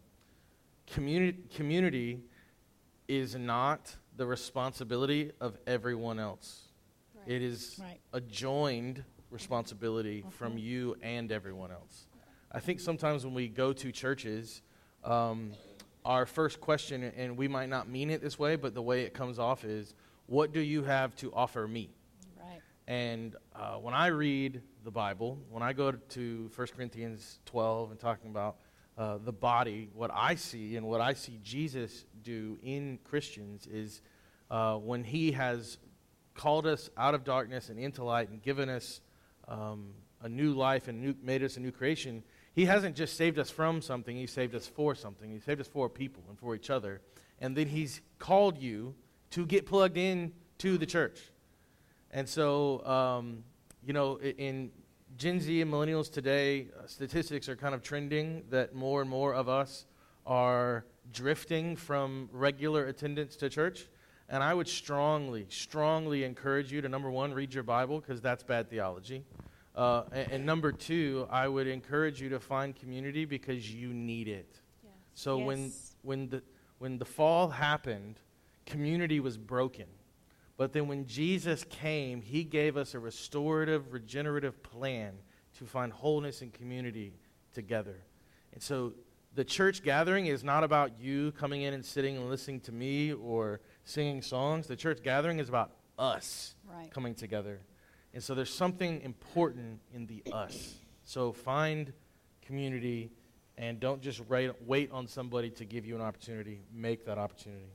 [0.87, 2.21] community community
[3.07, 6.64] is not the responsibility of everyone else.
[7.27, 7.99] It is Right.
[8.13, 12.07] a joined responsibility from you and everyone else.
[12.51, 14.61] I think sometimes when we go to churches,
[15.03, 15.53] um,
[16.05, 19.13] our first question, and we might not mean it this way, but the way it
[19.13, 19.93] comes off is,
[20.27, 21.91] What do you have to offer me?
[22.39, 22.59] Right.
[22.87, 27.99] And uh, when I read the Bible, when I go to 1 Corinthians 12 and
[27.99, 28.57] talking about
[28.97, 34.01] uh, the body, what I see and what I see Jesus do in Christians is
[34.49, 35.77] uh, when he has
[36.35, 39.01] called us out of darkness and into light and given us
[39.47, 43.39] um, a new life and new, made us a new creation, he hasn't just saved
[43.39, 45.31] us from something, he saved us for something.
[45.31, 47.01] He saved us for people and for each other.
[47.39, 48.95] And then he's called you
[49.31, 51.19] to get plugged in to the church.
[52.11, 53.43] And so, um,
[53.85, 54.71] you know, in
[55.17, 59.33] Gen Z and millennials today, uh, statistics are kind of trending that more and more
[59.33, 59.85] of us
[60.25, 63.87] are drifting from regular attendance to church.
[64.29, 68.43] And I would strongly, strongly encourage you to number one, read your Bible, because that's
[68.43, 69.23] bad theology.
[69.75, 74.29] Uh, and, and, number two, I would encourage you to find community because you need
[74.29, 74.61] it.
[74.83, 74.93] Yes.
[75.15, 75.45] So yes.
[75.45, 76.43] when when the
[76.79, 78.21] when the fall happened,
[78.65, 79.87] community was broken.
[80.57, 85.13] But then when Jesus came, he gave us a restorative, regenerative plan
[85.57, 87.13] to find wholeness and community
[87.53, 87.97] together.
[88.53, 88.93] And so
[89.33, 93.11] the church gathering is not about you coming in and sitting and listening to me
[93.11, 94.67] or singing songs.
[94.67, 96.91] The church gathering is about us right.
[96.91, 97.61] coming together.
[98.13, 100.75] And so there's something important in the us.
[101.05, 101.93] So find
[102.41, 103.11] community
[103.57, 106.61] and don't just wait, wait on somebody to give you an opportunity.
[106.73, 107.71] Make that opportunity.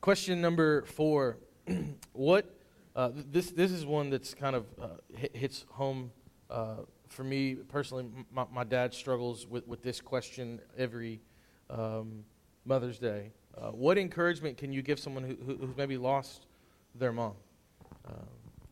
[0.00, 1.38] Question number four.
[2.12, 2.54] what,
[2.94, 4.88] uh, this, this is one that's kind of uh,
[5.32, 6.12] hits home
[6.50, 6.76] uh,
[7.08, 8.06] for me personally.
[8.32, 11.20] My, my, dad struggles with, with this question every
[11.70, 12.24] um,
[12.64, 13.32] Mother's Day.
[13.56, 16.46] Uh, what encouragement can you give someone who, who, who's maybe lost
[16.94, 17.34] their mom?
[18.06, 18.14] Um,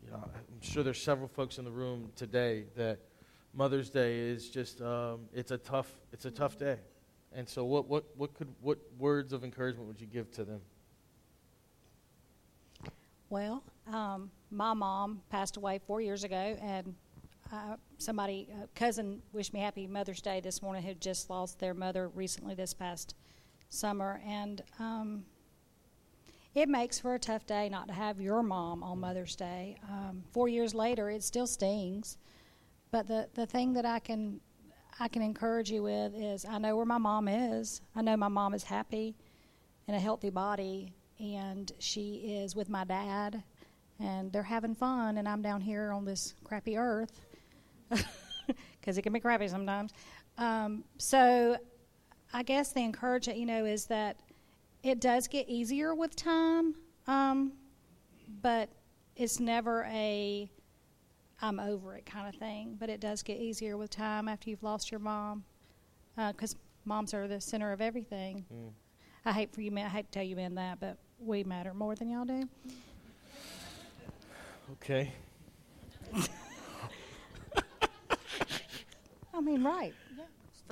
[0.05, 2.99] you know, I'm sure there's several folks in the room today that
[3.55, 6.79] Mother's Day is just um, it's a tough it's a tough day.
[7.35, 10.61] And so what, what, what could what words of encouragement would you give to them?
[13.31, 16.95] Well, um, my mom passed away four years ago, and
[17.51, 20.83] uh, somebody, a cousin, wished me happy Mother's Day this morning.
[20.83, 23.15] Who just lost their mother recently this past
[23.73, 25.25] summer, and um,
[26.55, 29.77] it makes for a tough day not to have your mom on Mother's Day.
[29.91, 32.19] Um, four years later, it still stings.
[32.91, 34.41] But the the thing that I can
[35.01, 37.81] I can encourage you with is I know where my mom is.
[37.97, 39.17] I know my mom is happy
[39.89, 43.43] in a healthy body and she is with my dad,
[44.01, 47.21] and they're having fun, and I'm down here on this crappy earth
[48.81, 49.93] because it can be crappy sometimes.
[50.37, 51.57] Um, so,
[52.33, 54.17] I guess the encouragement, you know, is that
[54.83, 56.75] it does get easier with time,
[57.07, 57.53] um,
[58.41, 58.69] but
[59.17, 60.51] it's never a
[61.43, 62.77] I'm over it kind of thing.
[62.79, 65.45] But it does get easier with time after you've lost your mom,
[66.17, 68.45] because uh, moms are the center of everything.
[68.53, 68.71] Mm.
[69.25, 69.87] I hate for you men.
[69.87, 72.49] I hate to tell you men that, but we matter more than y'all do.
[74.73, 75.13] Okay.
[79.35, 79.95] I mean, right.
[80.17, 80.25] Yeah,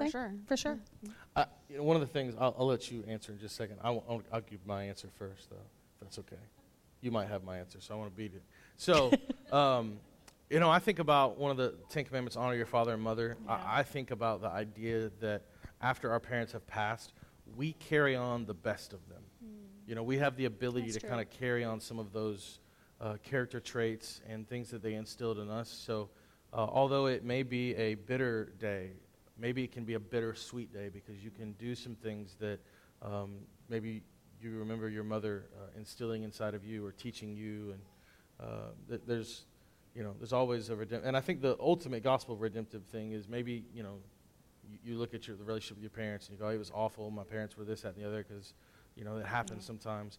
[0.07, 0.35] for sure.
[0.47, 0.79] For sure.
[1.37, 3.57] Uh, you know, one of the things, I'll, I'll, let you answer in just a
[3.57, 3.79] second.
[3.83, 6.43] I will, I'll, I'll, give my answer first, though, if that's okay.
[7.01, 8.43] You might have my answer, so I want to beat it.
[8.77, 9.13] So,
[9.53, 9.99] um,
[10.49, 13.37] you know, I think about one of the Ten Commandments honor your father and mother.
[13.47, 13.53] Yeah.
[13.53, 15.43] I, I think about the idea that
[15.81, 17.13] after our parents have passed,
[17.57, 19.23] we carry on the best of them
[19.91, 22.61] you know, we have the ability That's to kind of carry on some of those
[23.01, 25.69] uh, character traits and things that they instilled in us.
[25.69, 26.11] So,
[26.53, 28.91] uh, although it may be a bitter day,
[29.40, 32.61] maybe it can be a bittersweet day because you can do some things that
[33.03, 33.37] um,
[33.68, 34.03] maybe
[34.40, 37.81] you remember your mother uh, instilling inside of you or teaching you, and
[38.40, 39.44] uh, th- there's,
[39.94, 41.07] you know, there's always a redemption.
[41.07, 43.96] And I think the ultimate gospel redemptive thing is maybe, you know,
[44.70, 46.59] you, you look at your the relationship with your parents and you go, oh, "It
[46.59, 47.11] was awful.
[47.11, 48.55] My parents were this, that, and the other," because
[48.96, 50.18] you know, it happens sometimes.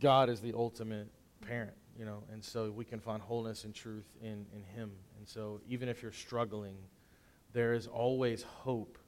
[0.00, 1.08] God is the ultimate
[1.46, 4.90] parent, you know, and so we can find wholeness and truth in, in Him.
[5.18, 6.76] And so even if you're struggling,
[7.52, 8.98] there is always hope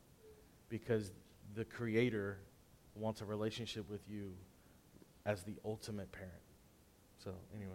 [0.69, 1.13] because
[1.55, 2.39] the Creator
[2.95, 4.33] wants a relationship with you
[5.27, 6.33] as the ultimate parent.
[7.19, 7.73] So, anyway.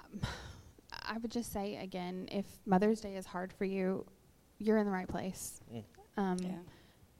[0.00, 0.20] Um,
[1.08, 4.06] I would just say again if Mother's Day is hard for you,
[4.58, 5.60] you're in the right place.
[5.72, 5.82] Mm.
[6.16, 6.50] Um, yeah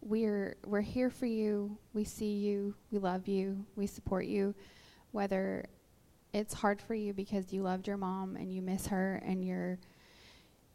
[0.02, 1.76] we're we're here for you.
[1.92, 2.74] We see you.
[2.90, 3.64] We love you.
[3.76, 4.54] We support you.
[5.12, 5.66] Whether
[6.32, 9.78] it's hard for you because you loved your mom and you miss her and your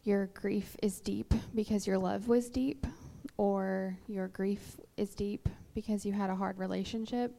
[0.06, 2.88] your grief is deep because your love was deep
[3.36, 7.36] or your grief is deep because you had a hard relationship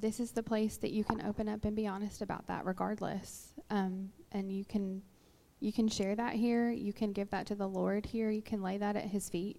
[0.00, 3.52] this is the place that you can open up and be honest about that regardless.
[3.70, 5.02] Um, and you can
[5.60, 6.70] you can share that here.
[6.70, 8.30] You can give that to the lord here.
[8.30, 9.58] You can lay that at his feet.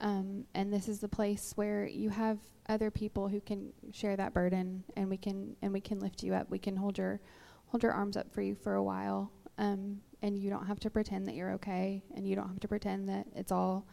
[0.00, 4.32] Um, and this is the place where you have other people who can share that
[4.32, 6.48] burden, and we can and we can lift you up.
[6.48, 7.20] We can hold your
[7.66, 10.90] hold your arms up for you for a while, um, and you don't have to
[10.90, 13.86] pretend that you're okay, and you don't have to pretend that it's all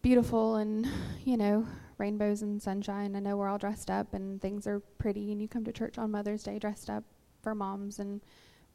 [0.00, 0.86] beautiful and
[1.24, 1.66] you know
[1.98, 3.16] rainbows and sunshine.
[3.16, 5.98] I know we're all dressed up and things are pretty, and you come to church
[5.98, 7.04] on Mother's Day dressed up
[7.42, 8.20] for moms, and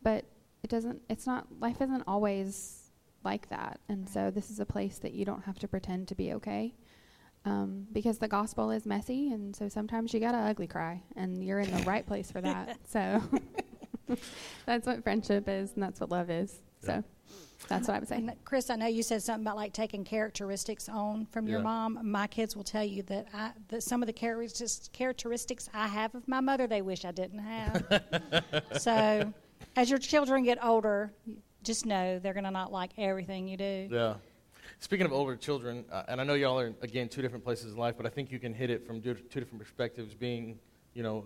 [0.01, 0.25] but
[0.63, 1.01] it doesn't.
[1.09, 1.47] It's not.
[1.59, 2.83] Life isn't always
[3.23, 3.79] like that.
[3.89, 6.73] And so this is a place that you don't have to pretend to be okay.
[7.45, 11.59] Um, because the gospel is messy, and so sometimes you gotta ugly cry, and you're
[11.59, 12.79] in the right place for that.
[12.87, 13.21] So,
[14.65, 16.59] that's what friendship is, and that's what love is.
[16.81, 17.03] So
[17.69, 18.17] that's what I would say.
[18.17, 21.63] And Chris, I know you said something about like taking characteristics on from your Yeah.
[21.63, 21.99] mom.
[22.03, 26.13] My kids will tell you that I that some of the characteristics characteristics I have
[26.15, 28.53] of my mother they wish I didn't have.
[28.79, 29.33] so,
[29.75, 31.13] as your children get older,
[31.63, 33.87] just know they're going to not like everything you do.
[33.89, 34.15] Yeah.
[34.79, 37.77] Speaking of older children, uh, and I know y'all are again two different places in
[37.77, 40.13] life, but I think you can hit it from two, two different perspectives.
[40.13, 40.59] Being,
[40.93, 41.23] you know,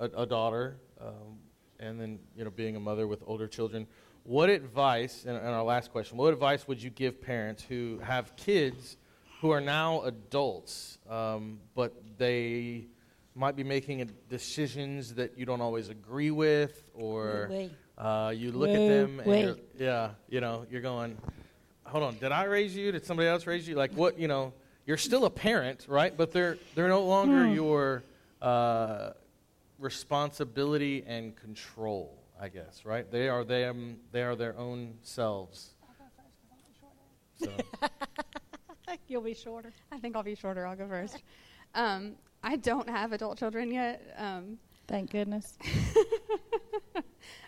[0.00, 1.38] uh, a, a daughter, um,
[1.80, 3.86] and then you know, being a mother with older children.
[4.24, 5.24] What advice?
[5.26, 8.96] And, and our last question: What advice would you give parents who have kids
[9.40, 12.86] who are now adults, um, but they
[13.34, 17.48] might be making decisions that you don't always agree with, or
[17.98, 21.16] uh, you look at them and you're, yeah, you know, you're going,
[21.84, 22.92] hold on, did I raise you?
[22.92, 23.74] Did somebody else raise you?
[23.74, 24.54] Like what, you know,
[24.86, 26.16] you're still a parent, right?
[26.16, 27.52] But they're they're no longer Hmm.
[27.52, 28.02] your
[28.40, 29.10] uh,
[29.78, 33.10] responsibility and control, I guess, right?
[33.10, 33.98] They are them.
[34.12, 35.74] They are their own selves.
[37.38, 37.50] So,
[39.08, 39.72] You'll be shorter.
[39.92, 40.66] I think I'll be shorter.
[40.66, 41.22] I'll go first.
[41.74, 44.14] Um, I don't have adult children yet.
[44.16, 44.58] Um,
[44.88, 45.58] Thank goodness.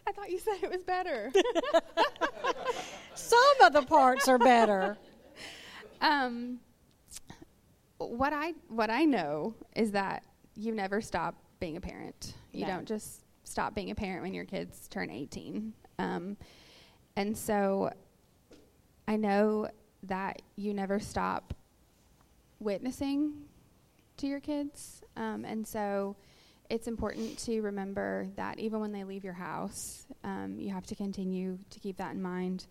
[0.07, 1.31] I thought you said it was better.
[3.14, 4.99] Some of the parts are better.
[6.01, 6.59] um,
[7.99, 10.24] what I what I know is that
[10.57, 12.35] you never stop being a parent.
[12.53, 12.69] You No.
[12.69, 15.73] don't just stop being a parent when your kids turn 18.
[15.99, 16.37] Um,
[17.17, 17.93] and so
[19.07, 19.69] I know
[20.05, 21.55] that you never stop
[22.61, 23.33] witnessing
[24.19, 25.03] to your kids.
[25.17, 26.17] Um, and so
[26.71, 30.95] it's important to remember that even when they leave your house, um, you have to
[30.95, 32.67] continue to keep that in mind.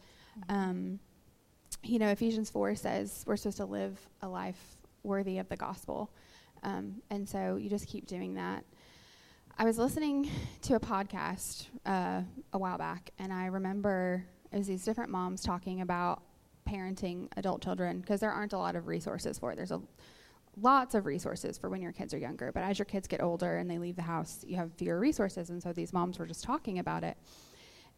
[0.49, 0.99] Um,
[1.83, 6.11] you know, Ephesians 4 says we're supposed to live a life worthy of the gospel.
[6.63, 8.63] Um, and so you just keep doing that.
[9.59, 10.29] I was listening
[10.61, 12.21] to a podcast uh,
[12.53, 16.21] a while back, and I remember it was these different moms talking about
[16.69, 19.55] parenting adult children because there aren't a lot of resources for it.
[19.55, 19.81] There's a
[20.61, 23.57] lots of resources for when your kids are younger, but as your kids get older
[23.57, 25.49] and they leave the house, you have fewer resources.
[25.49, 27.17] And so these moms were just talking about it.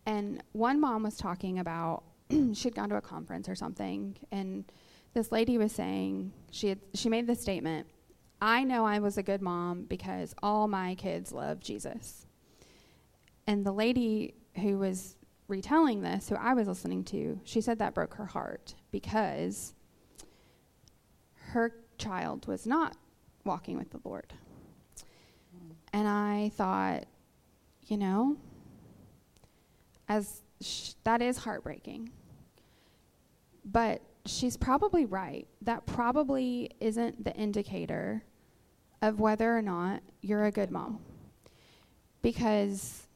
[0.06, 2.04] And one mom was talking about
[2.54, 4.64] she'd gone to a conference or something, and
[5.14, 7.86] this lady was saying she had, she made this statement.
[8.42, 12.26] I know I was a good mom because all my kids love Jesus.
[13.48, 15.18] And the lady who was
[15.48, 19.74] retelling this, who I was listening to, she said that broke her heart because
[21.36, 22.96] her child was not
[23.44, 24.34] walking with the Lord.
[25.92, 27.06] And I thought,
[27.88, 28.38] you know,
[30.08, 32.12] as sh- that is heartbreaking.
[33.66, 35.48] But she's probably right.
[35.62, 38.24] That probably isn't the indicator
[39.02, 41.00] of whether or not you're a good mom.
[42.22, 43.08] Because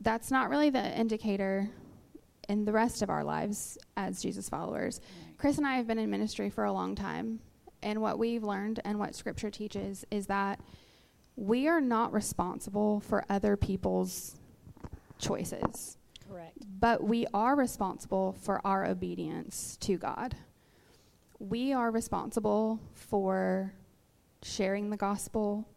[0.00, 1.70] that's not really the indicator
[2.48, 5.00] in the rest of our lives as Jesus followers.
[5.38, 7.40] Chris and I have been in ministry for a long time,
[7.82, 10.60] and what we've learned and what scripture teaches is that
[11.36, 14.36] we are not responsible for other people's
[15.18, 15.96] choices
[16.28, 16.58] Correct.
[16.80, 20.36] but we are responsible for our obedience to God.
[21.38, 23.72] We are responsible for
[24.42, 25.68] sharing the gospel.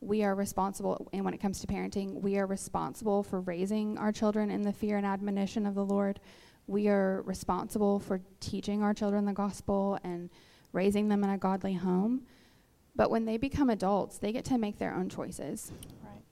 [0.00, 4.12] We are responsible, and when it comes to parenting, we are responsible for raising our
[4.12, 6.20] children in the fear and admonition of the Lord.
[6.66, 10.30] We are responsible for teaching our children the gospel and
[10.72, 12.22] raising them in a godly home.
[12.96, 15.72] But when they become adults, they get to make their own choices.
[16.02, 16.22] Right.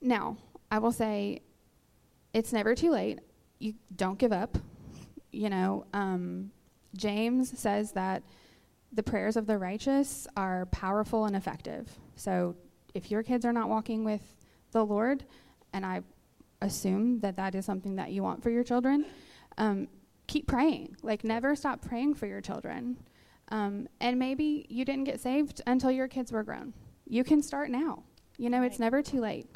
[0.00, 0.36] Now,
[0.70, 1.42] I will say
[2.32, 3.20] it's never too late.
[3.58, 4.58] You don't give up.
[5.30, 6.50] You know, um,
[6.96, 8.22] James says that
[8.92, 11.98] the prayers of the righteous are powerful and effective.
[12.16, 12.56] So
[12.94, 14.22] if your kids are not walking with
[14.72, 15.24] the Lord,
[15.72, 16.02] and I
[16.60, 19.04] assume that that is something that you want for your children,
[19.58, 19.88] um,
[20.26, 20.96] keep praying.
[21.02, 22.98] Like, never stop praying for your children.
[23.50, 26.74] Um, and maybe you didn't get saved until your kids were grown.
[27.06, 28.04] You can start now.
[28.36, 29.46] You know, it's never too late.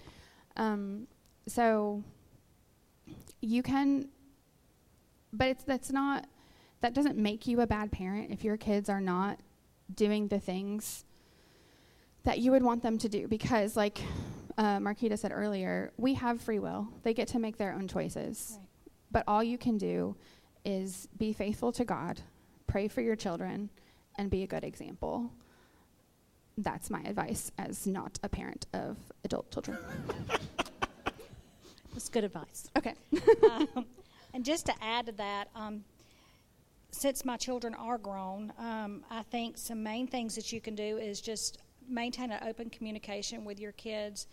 [0.56, 1.06] Um,
[1.46, 2.02] so
[3.40, 4.08] you can,
[5.32, 6.26] but it's that's not
[6.82, 9.40] that doesn't make you a bad parent if your kids are not
[9.92, 11.04] doing the things
[12.24, 13.26] that you would want them to do.
[13.26, 14.00] Because like
[14.58, 16.88] uh, marquita said earlier we have free will.
[17.02, 18.58] They get to make their own choices.
[18.58, 18.66] Right.
[19.10, 20.14] but all you can do
[20.64, 22.20] is be faithful to god
[22.72, 23.68] pray for your children
[24.16, 25.30] and be a good example.
[26.56, 29.76] That's my advice as not a parent of adult children.
[31.92, 32.70] That's good advice.
[32.76, 32.94] okay.
[33.50, 33.84] Um,
[34.34, 35.84] and just to add to that, um,
[36.92, 40.98] since my children are grown, um, I think some main things that you can do
[40.98, 44.26] is just maintain an open communication with your kids.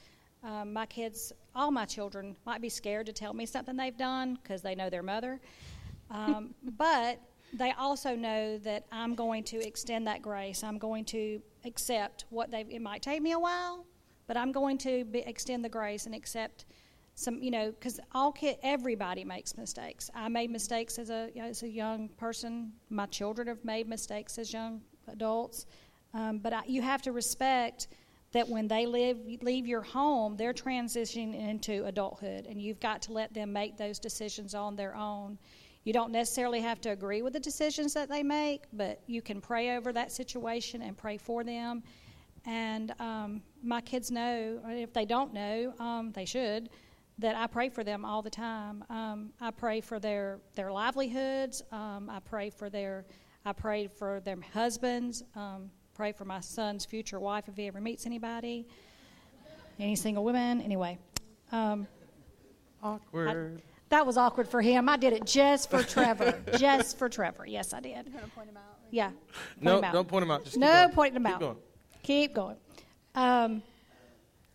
[0.43, 4.37] Um, my kids, all my children, might be scared to tell me something they've done
[4.41, 5.39] because they know their mother.
[6.11, 7.19] Um, but
[7.53, 10.63] they also know that I'm going to extend that grace.
[10.63, 12.65] I'm going to accept what they.
[12.69, 13.85] It might take me a while,
[14.27, 16.65] but I'm going to be, extend the grace and accept
[17.19, 17.41] some.
[17.41, 20.09] You know, because all kid, everybody makes mistakes.
[20.13, 22.73] I made mistakes as a as a young person.
[22.89, 25.65] My children have made mistakes as young adults.
[26.13, 27.87] Um, but I, you have to respect
[28.31, 33.13] that when they live, leave your home, they're transitioning into adulthood, and you've got to
[33.13, 35.37] let them make those decisions on their own.
[35.83, 39.41] You don't necessarily have to agree with the decisions that they make, but you can
[39.41, 41.83] pray over that situation and pray for them.
[42.45, 46.69] And um, my kids know, if they don't know, um, they should,
[47.19, 48.83] that I pray for them all the time.
[48.89, 51.61] Um, I pray for their their livelihoods.
[51.71, 53.05] Um, I pray for their
[53.45, 55.23] I pray for their husbands.
[55.35, 58.67] Um, pray for my son's future wife if he ever meets anybody,
[59.79, 60.61] any single women.
[60.61, 60.97] Anyway,
[61.51, 61.87] um,
[62.81, 63.57] Awkward.
[63.57, 64.87] I, that was awkward for him.
[64.87, 66.39] I did it just for Trevor.
[66.57, 67.45] just for Trevor.
[67.45, 68.07] Yes, I did.
[68.07, 68.63] You're point him out.
[68.83, 69.11] Like, Yeah.
[69.59, 69.93] no, him out.
[69.93, 70.43] don't point him out.
[70.43, 70.91] Just keep No, going.
[70.91, 71.39] pointing them Keep out.
[71.39, 71.57] going.
[72.03, 72.55] Keep going.
[73.15, 73.63] Um,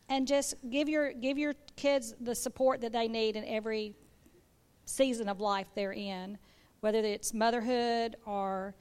[0.08, 3.94] and just give your give your kids the support that they need in every
[4.84, 6.38] season of life they're in,
[6.80, 8.74] whether it's motherhood or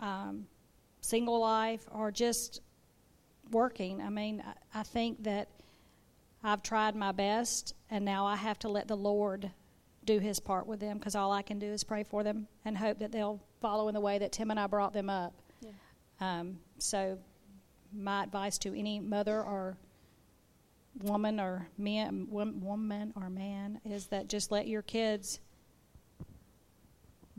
[0.00, 0.46] um,
[1.00, 2.60] single life or just
[3.50, 4.00] working.
[4.00, 5.48] I mean, I, I think that
[6.42, 9.50] I've tried my best, and now I have to let the Lord
[10.04, 12.76] do His part with them because all I can do is pray for them and
[12.76, 15.32] hope that they'll follow in the way that Tim and I brought them up.
[15.60, 15.70] Yeah.
[16.20, 17.18] Um, so,
[17.92, 19.78] my advice to any mother or
[21.02, 25.40] woman or man, woman or man is that just let your kids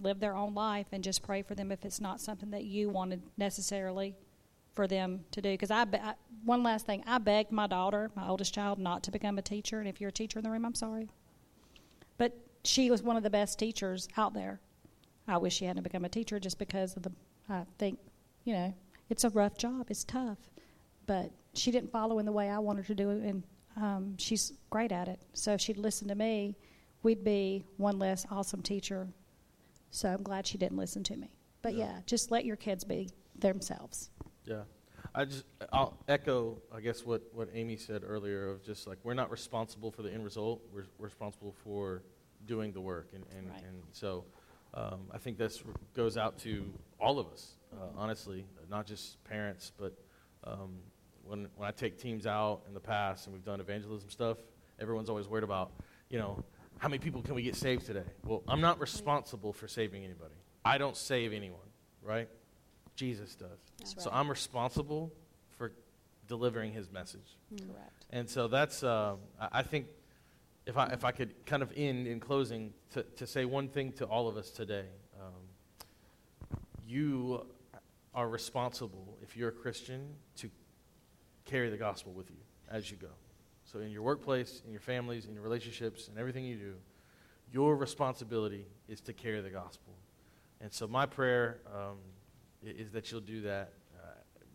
[0.01, 2.89] live their own life and just pray for them if it's not something that you
[2.89, 4.15] wanted necessarily
[4.73, 5.51] for them to do.
[5.51, 9.03] Because I, be- I, one last thing, I begged my daughter, my oldest child, not
[9.03, 9.79] to become a teacher.
[9.79, 11.09] And if you're a teacher in the room, I'm sorry,
[12.17, 14.59] but she was one of the best teachers out there.
[15.27, 17.11] I wish she hadn't become a teacher just because of the.
[17.49, 17.99] I think,
[18.43, 18.73] you know,
[19.09, 19.87] it's a rough job.
[19.89, 20.37] It's tough,
[21.05, 23.43] but she didn't follow in the way I wanted her to do it, and
[23.77, 25.19] um, she's great at it.
[25.33, 26.55] So if she'd listened to me,
[27.03, 29.07] we'd be one less awesome teacher.
[29.91, 31.31] So I'm glad she didn't listen to me.
[31.61, 31.85] But Yeah.
[31.85, 34.09] yeah, just let your kids be themselves.
[34.45, 34.63] Yeah.
[35.13, 39.13] I just I'll echo I guess what, what Amy said earlier of just like we're
[39.13, 40.61] not responsible for the end result.
[40.73, 42.03] We're, we're responsible for
[42.45, 43.63] doing the work and, and, Right.
[43.63, 44.25] and so
[44.73, 45.63] um, I think this
[45.95, 46.65] goes out to
[46.99, 49.93] all of us, uh, honestly, not just parents, but
[50.43, 50.79] um,
[51.25, 54.37] when, when I take teams out in the past and we've done evangelism stuff,
[54.79, 55.71] everyone's always worried about,
[56.09, 56.43] you know,
[56.77, 58.03] how many people can we get saved today?
[58.25, 60.35] Well, I'm not responsible for saving anybody.
[60.63, 61.67] I don't save anyone,
[62.01, 62.27] right?
[62.95, 63.49] Jesus does.
[63.77, 64.19] That's So right.
[64.19, 65.11] I'm responsible
[65.57, 65.71] for
[66.27, 67.37] delivering his message.
[67.49, 68.05] Correct.
[68.11, 69.87] And so that's, uh, I I think,
[70.65, 73.91] if I, if I could kind of end in closing to, to say one thing
[73.93, 74.85] to all of us today.
[75.21, 77.45] Um, you
[78.13, 80.49] are responsible, if you're a Christian, to
[81.45, 82.37] carry the gospel with you
[82.69, 83.09] as you go.
[83.63, 86.73] So in your workplace, in your families, in your relationships, and everything you do,
[87.51, 89.93] your responsibility is to carry the gospel.
[90.61, 91.97] And so my prayer um,
[92.63, 94.07] is that you'll do that, uh,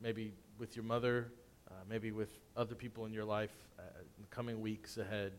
[0.02, 1.32] maybe with your mother,
[1.68, 3.82] uh, maybe with other people in your life uh,
[4.16, 5.32] in the coming weeks ahead.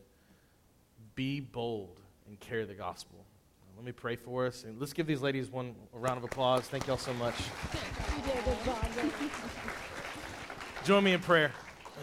[1.16, 3.26] Be bold and carry the gospel.
[3.76, 6.64] Let me pray for us, and let's give these ladies one round of applause.
[6.64, 7.36] Thank y'all so much.
[8.12, 8.82] You did a good job.
[10.84, 11.52] Join me in prayer.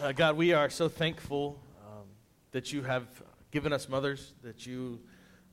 [0.01, 2.05] Uh, God, we are so thankful um,
[2.51, 3.07] that you have
[3.51, 5.01] given us mothers, that you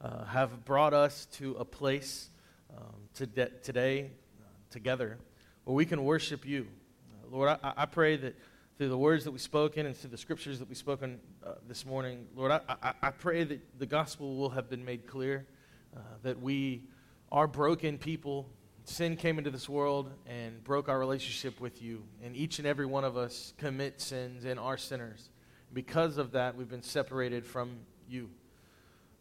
[0.01, 2.31] uh, have brought us to a place
[2.70, 3.27] um, to
[3.64, 5.18] today uh, together
[5.64, 6.68] where we can worship you.
[7.11, 8.37] Uh, Lord, I, I pray that
[8.79, 11.85] through the words that we've spoken and through the scriptures that we've spoken uh, this
[11.85, 15.49] morning, Lord, I, I, I pray that the gospel will have been made clear,
[15.97, 16.85] uh, that we
[17.33, 18.47] are broken people.
[18.89, 22.87] Sin came into this world and broke our relationship with you, and each and every
[22.87, 25.28] one of us commit sins and are sinners.
[25.72, 28.30] Because of that, we've been separated from you.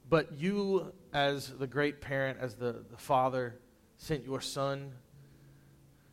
[0.07, 3.55] But you, as the great parent, as the, the father,
[3.97, 4.91] sent your son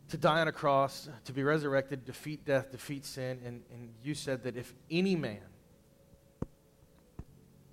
[0.09, 3.38] to die on a cross, to be resurrected, defeat death, defeat sin.
[3.44, 5.40] And, and you said that if any man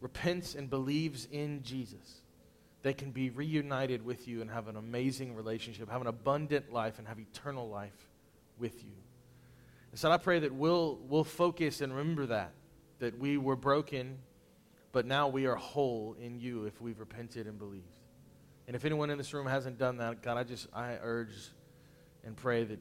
[0.01, 2.18] repents and believes in Jesus,
[2.81, 6.97] they can be reunited with you and have an amazing relationship, have an abundant life,
[6.97, 8.09] and have eternal life
[8.57, 8.91] with you.
[9.91, 12.51] And so I pray that we'll, we'll focus and remember that,
[12.99, 14.19] that we were broken,
[14.91, 17.95] but now we are whole in you if we've repented and believed.
[18.67, 21.33] And if anyone in this room hasn't done that, God, I just, I urge
[22.23, 22.79] and pray that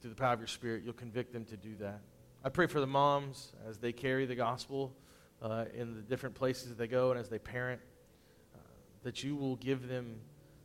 [0.00, 2.00] through the power of your Spirit, you'll convict them to do that.
[2.44, 4.92] I pray for the moms as they carry the gospel
[5.40, 7.80] uh, in the different places that they go and as they parent,
[9.06, 10.16] that you will give them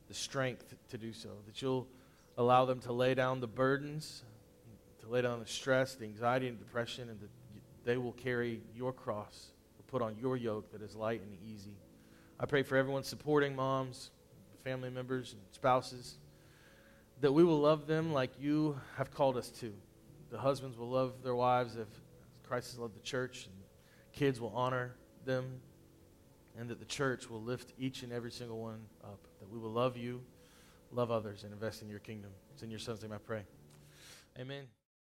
[0.08, 1.88] the strength to do so, that you'll
[2.39, 4.24] allow them to lay down the burdens,
[5.00, 7.30] to lay down the stress, the anxiety, and depression, and that
[7.86, 11.78] they will carry your cross, or put on your yoke that is light and easy.
[12.39, 14.10] I pray for everyone supporting moms,
[14.64, 16.18] family members, and spouses,
[17.20, 19.72] that we will love them like you have called us to.
[20.32, 21.88] The husbands will love their wives if
[22.48, 23.56] Christ has loved the church, and
[24.14, 25.62] kids will honor them,
[26.58, 29.28] and that the church will lift each and every single one up.
[29.39, 30.22] That we will love you,
[30.91, 32.32] love others, and invest in your kingdom.
[32.54, 33.43] It's in your son's name I pray.
[34.39, 34.81] Amen.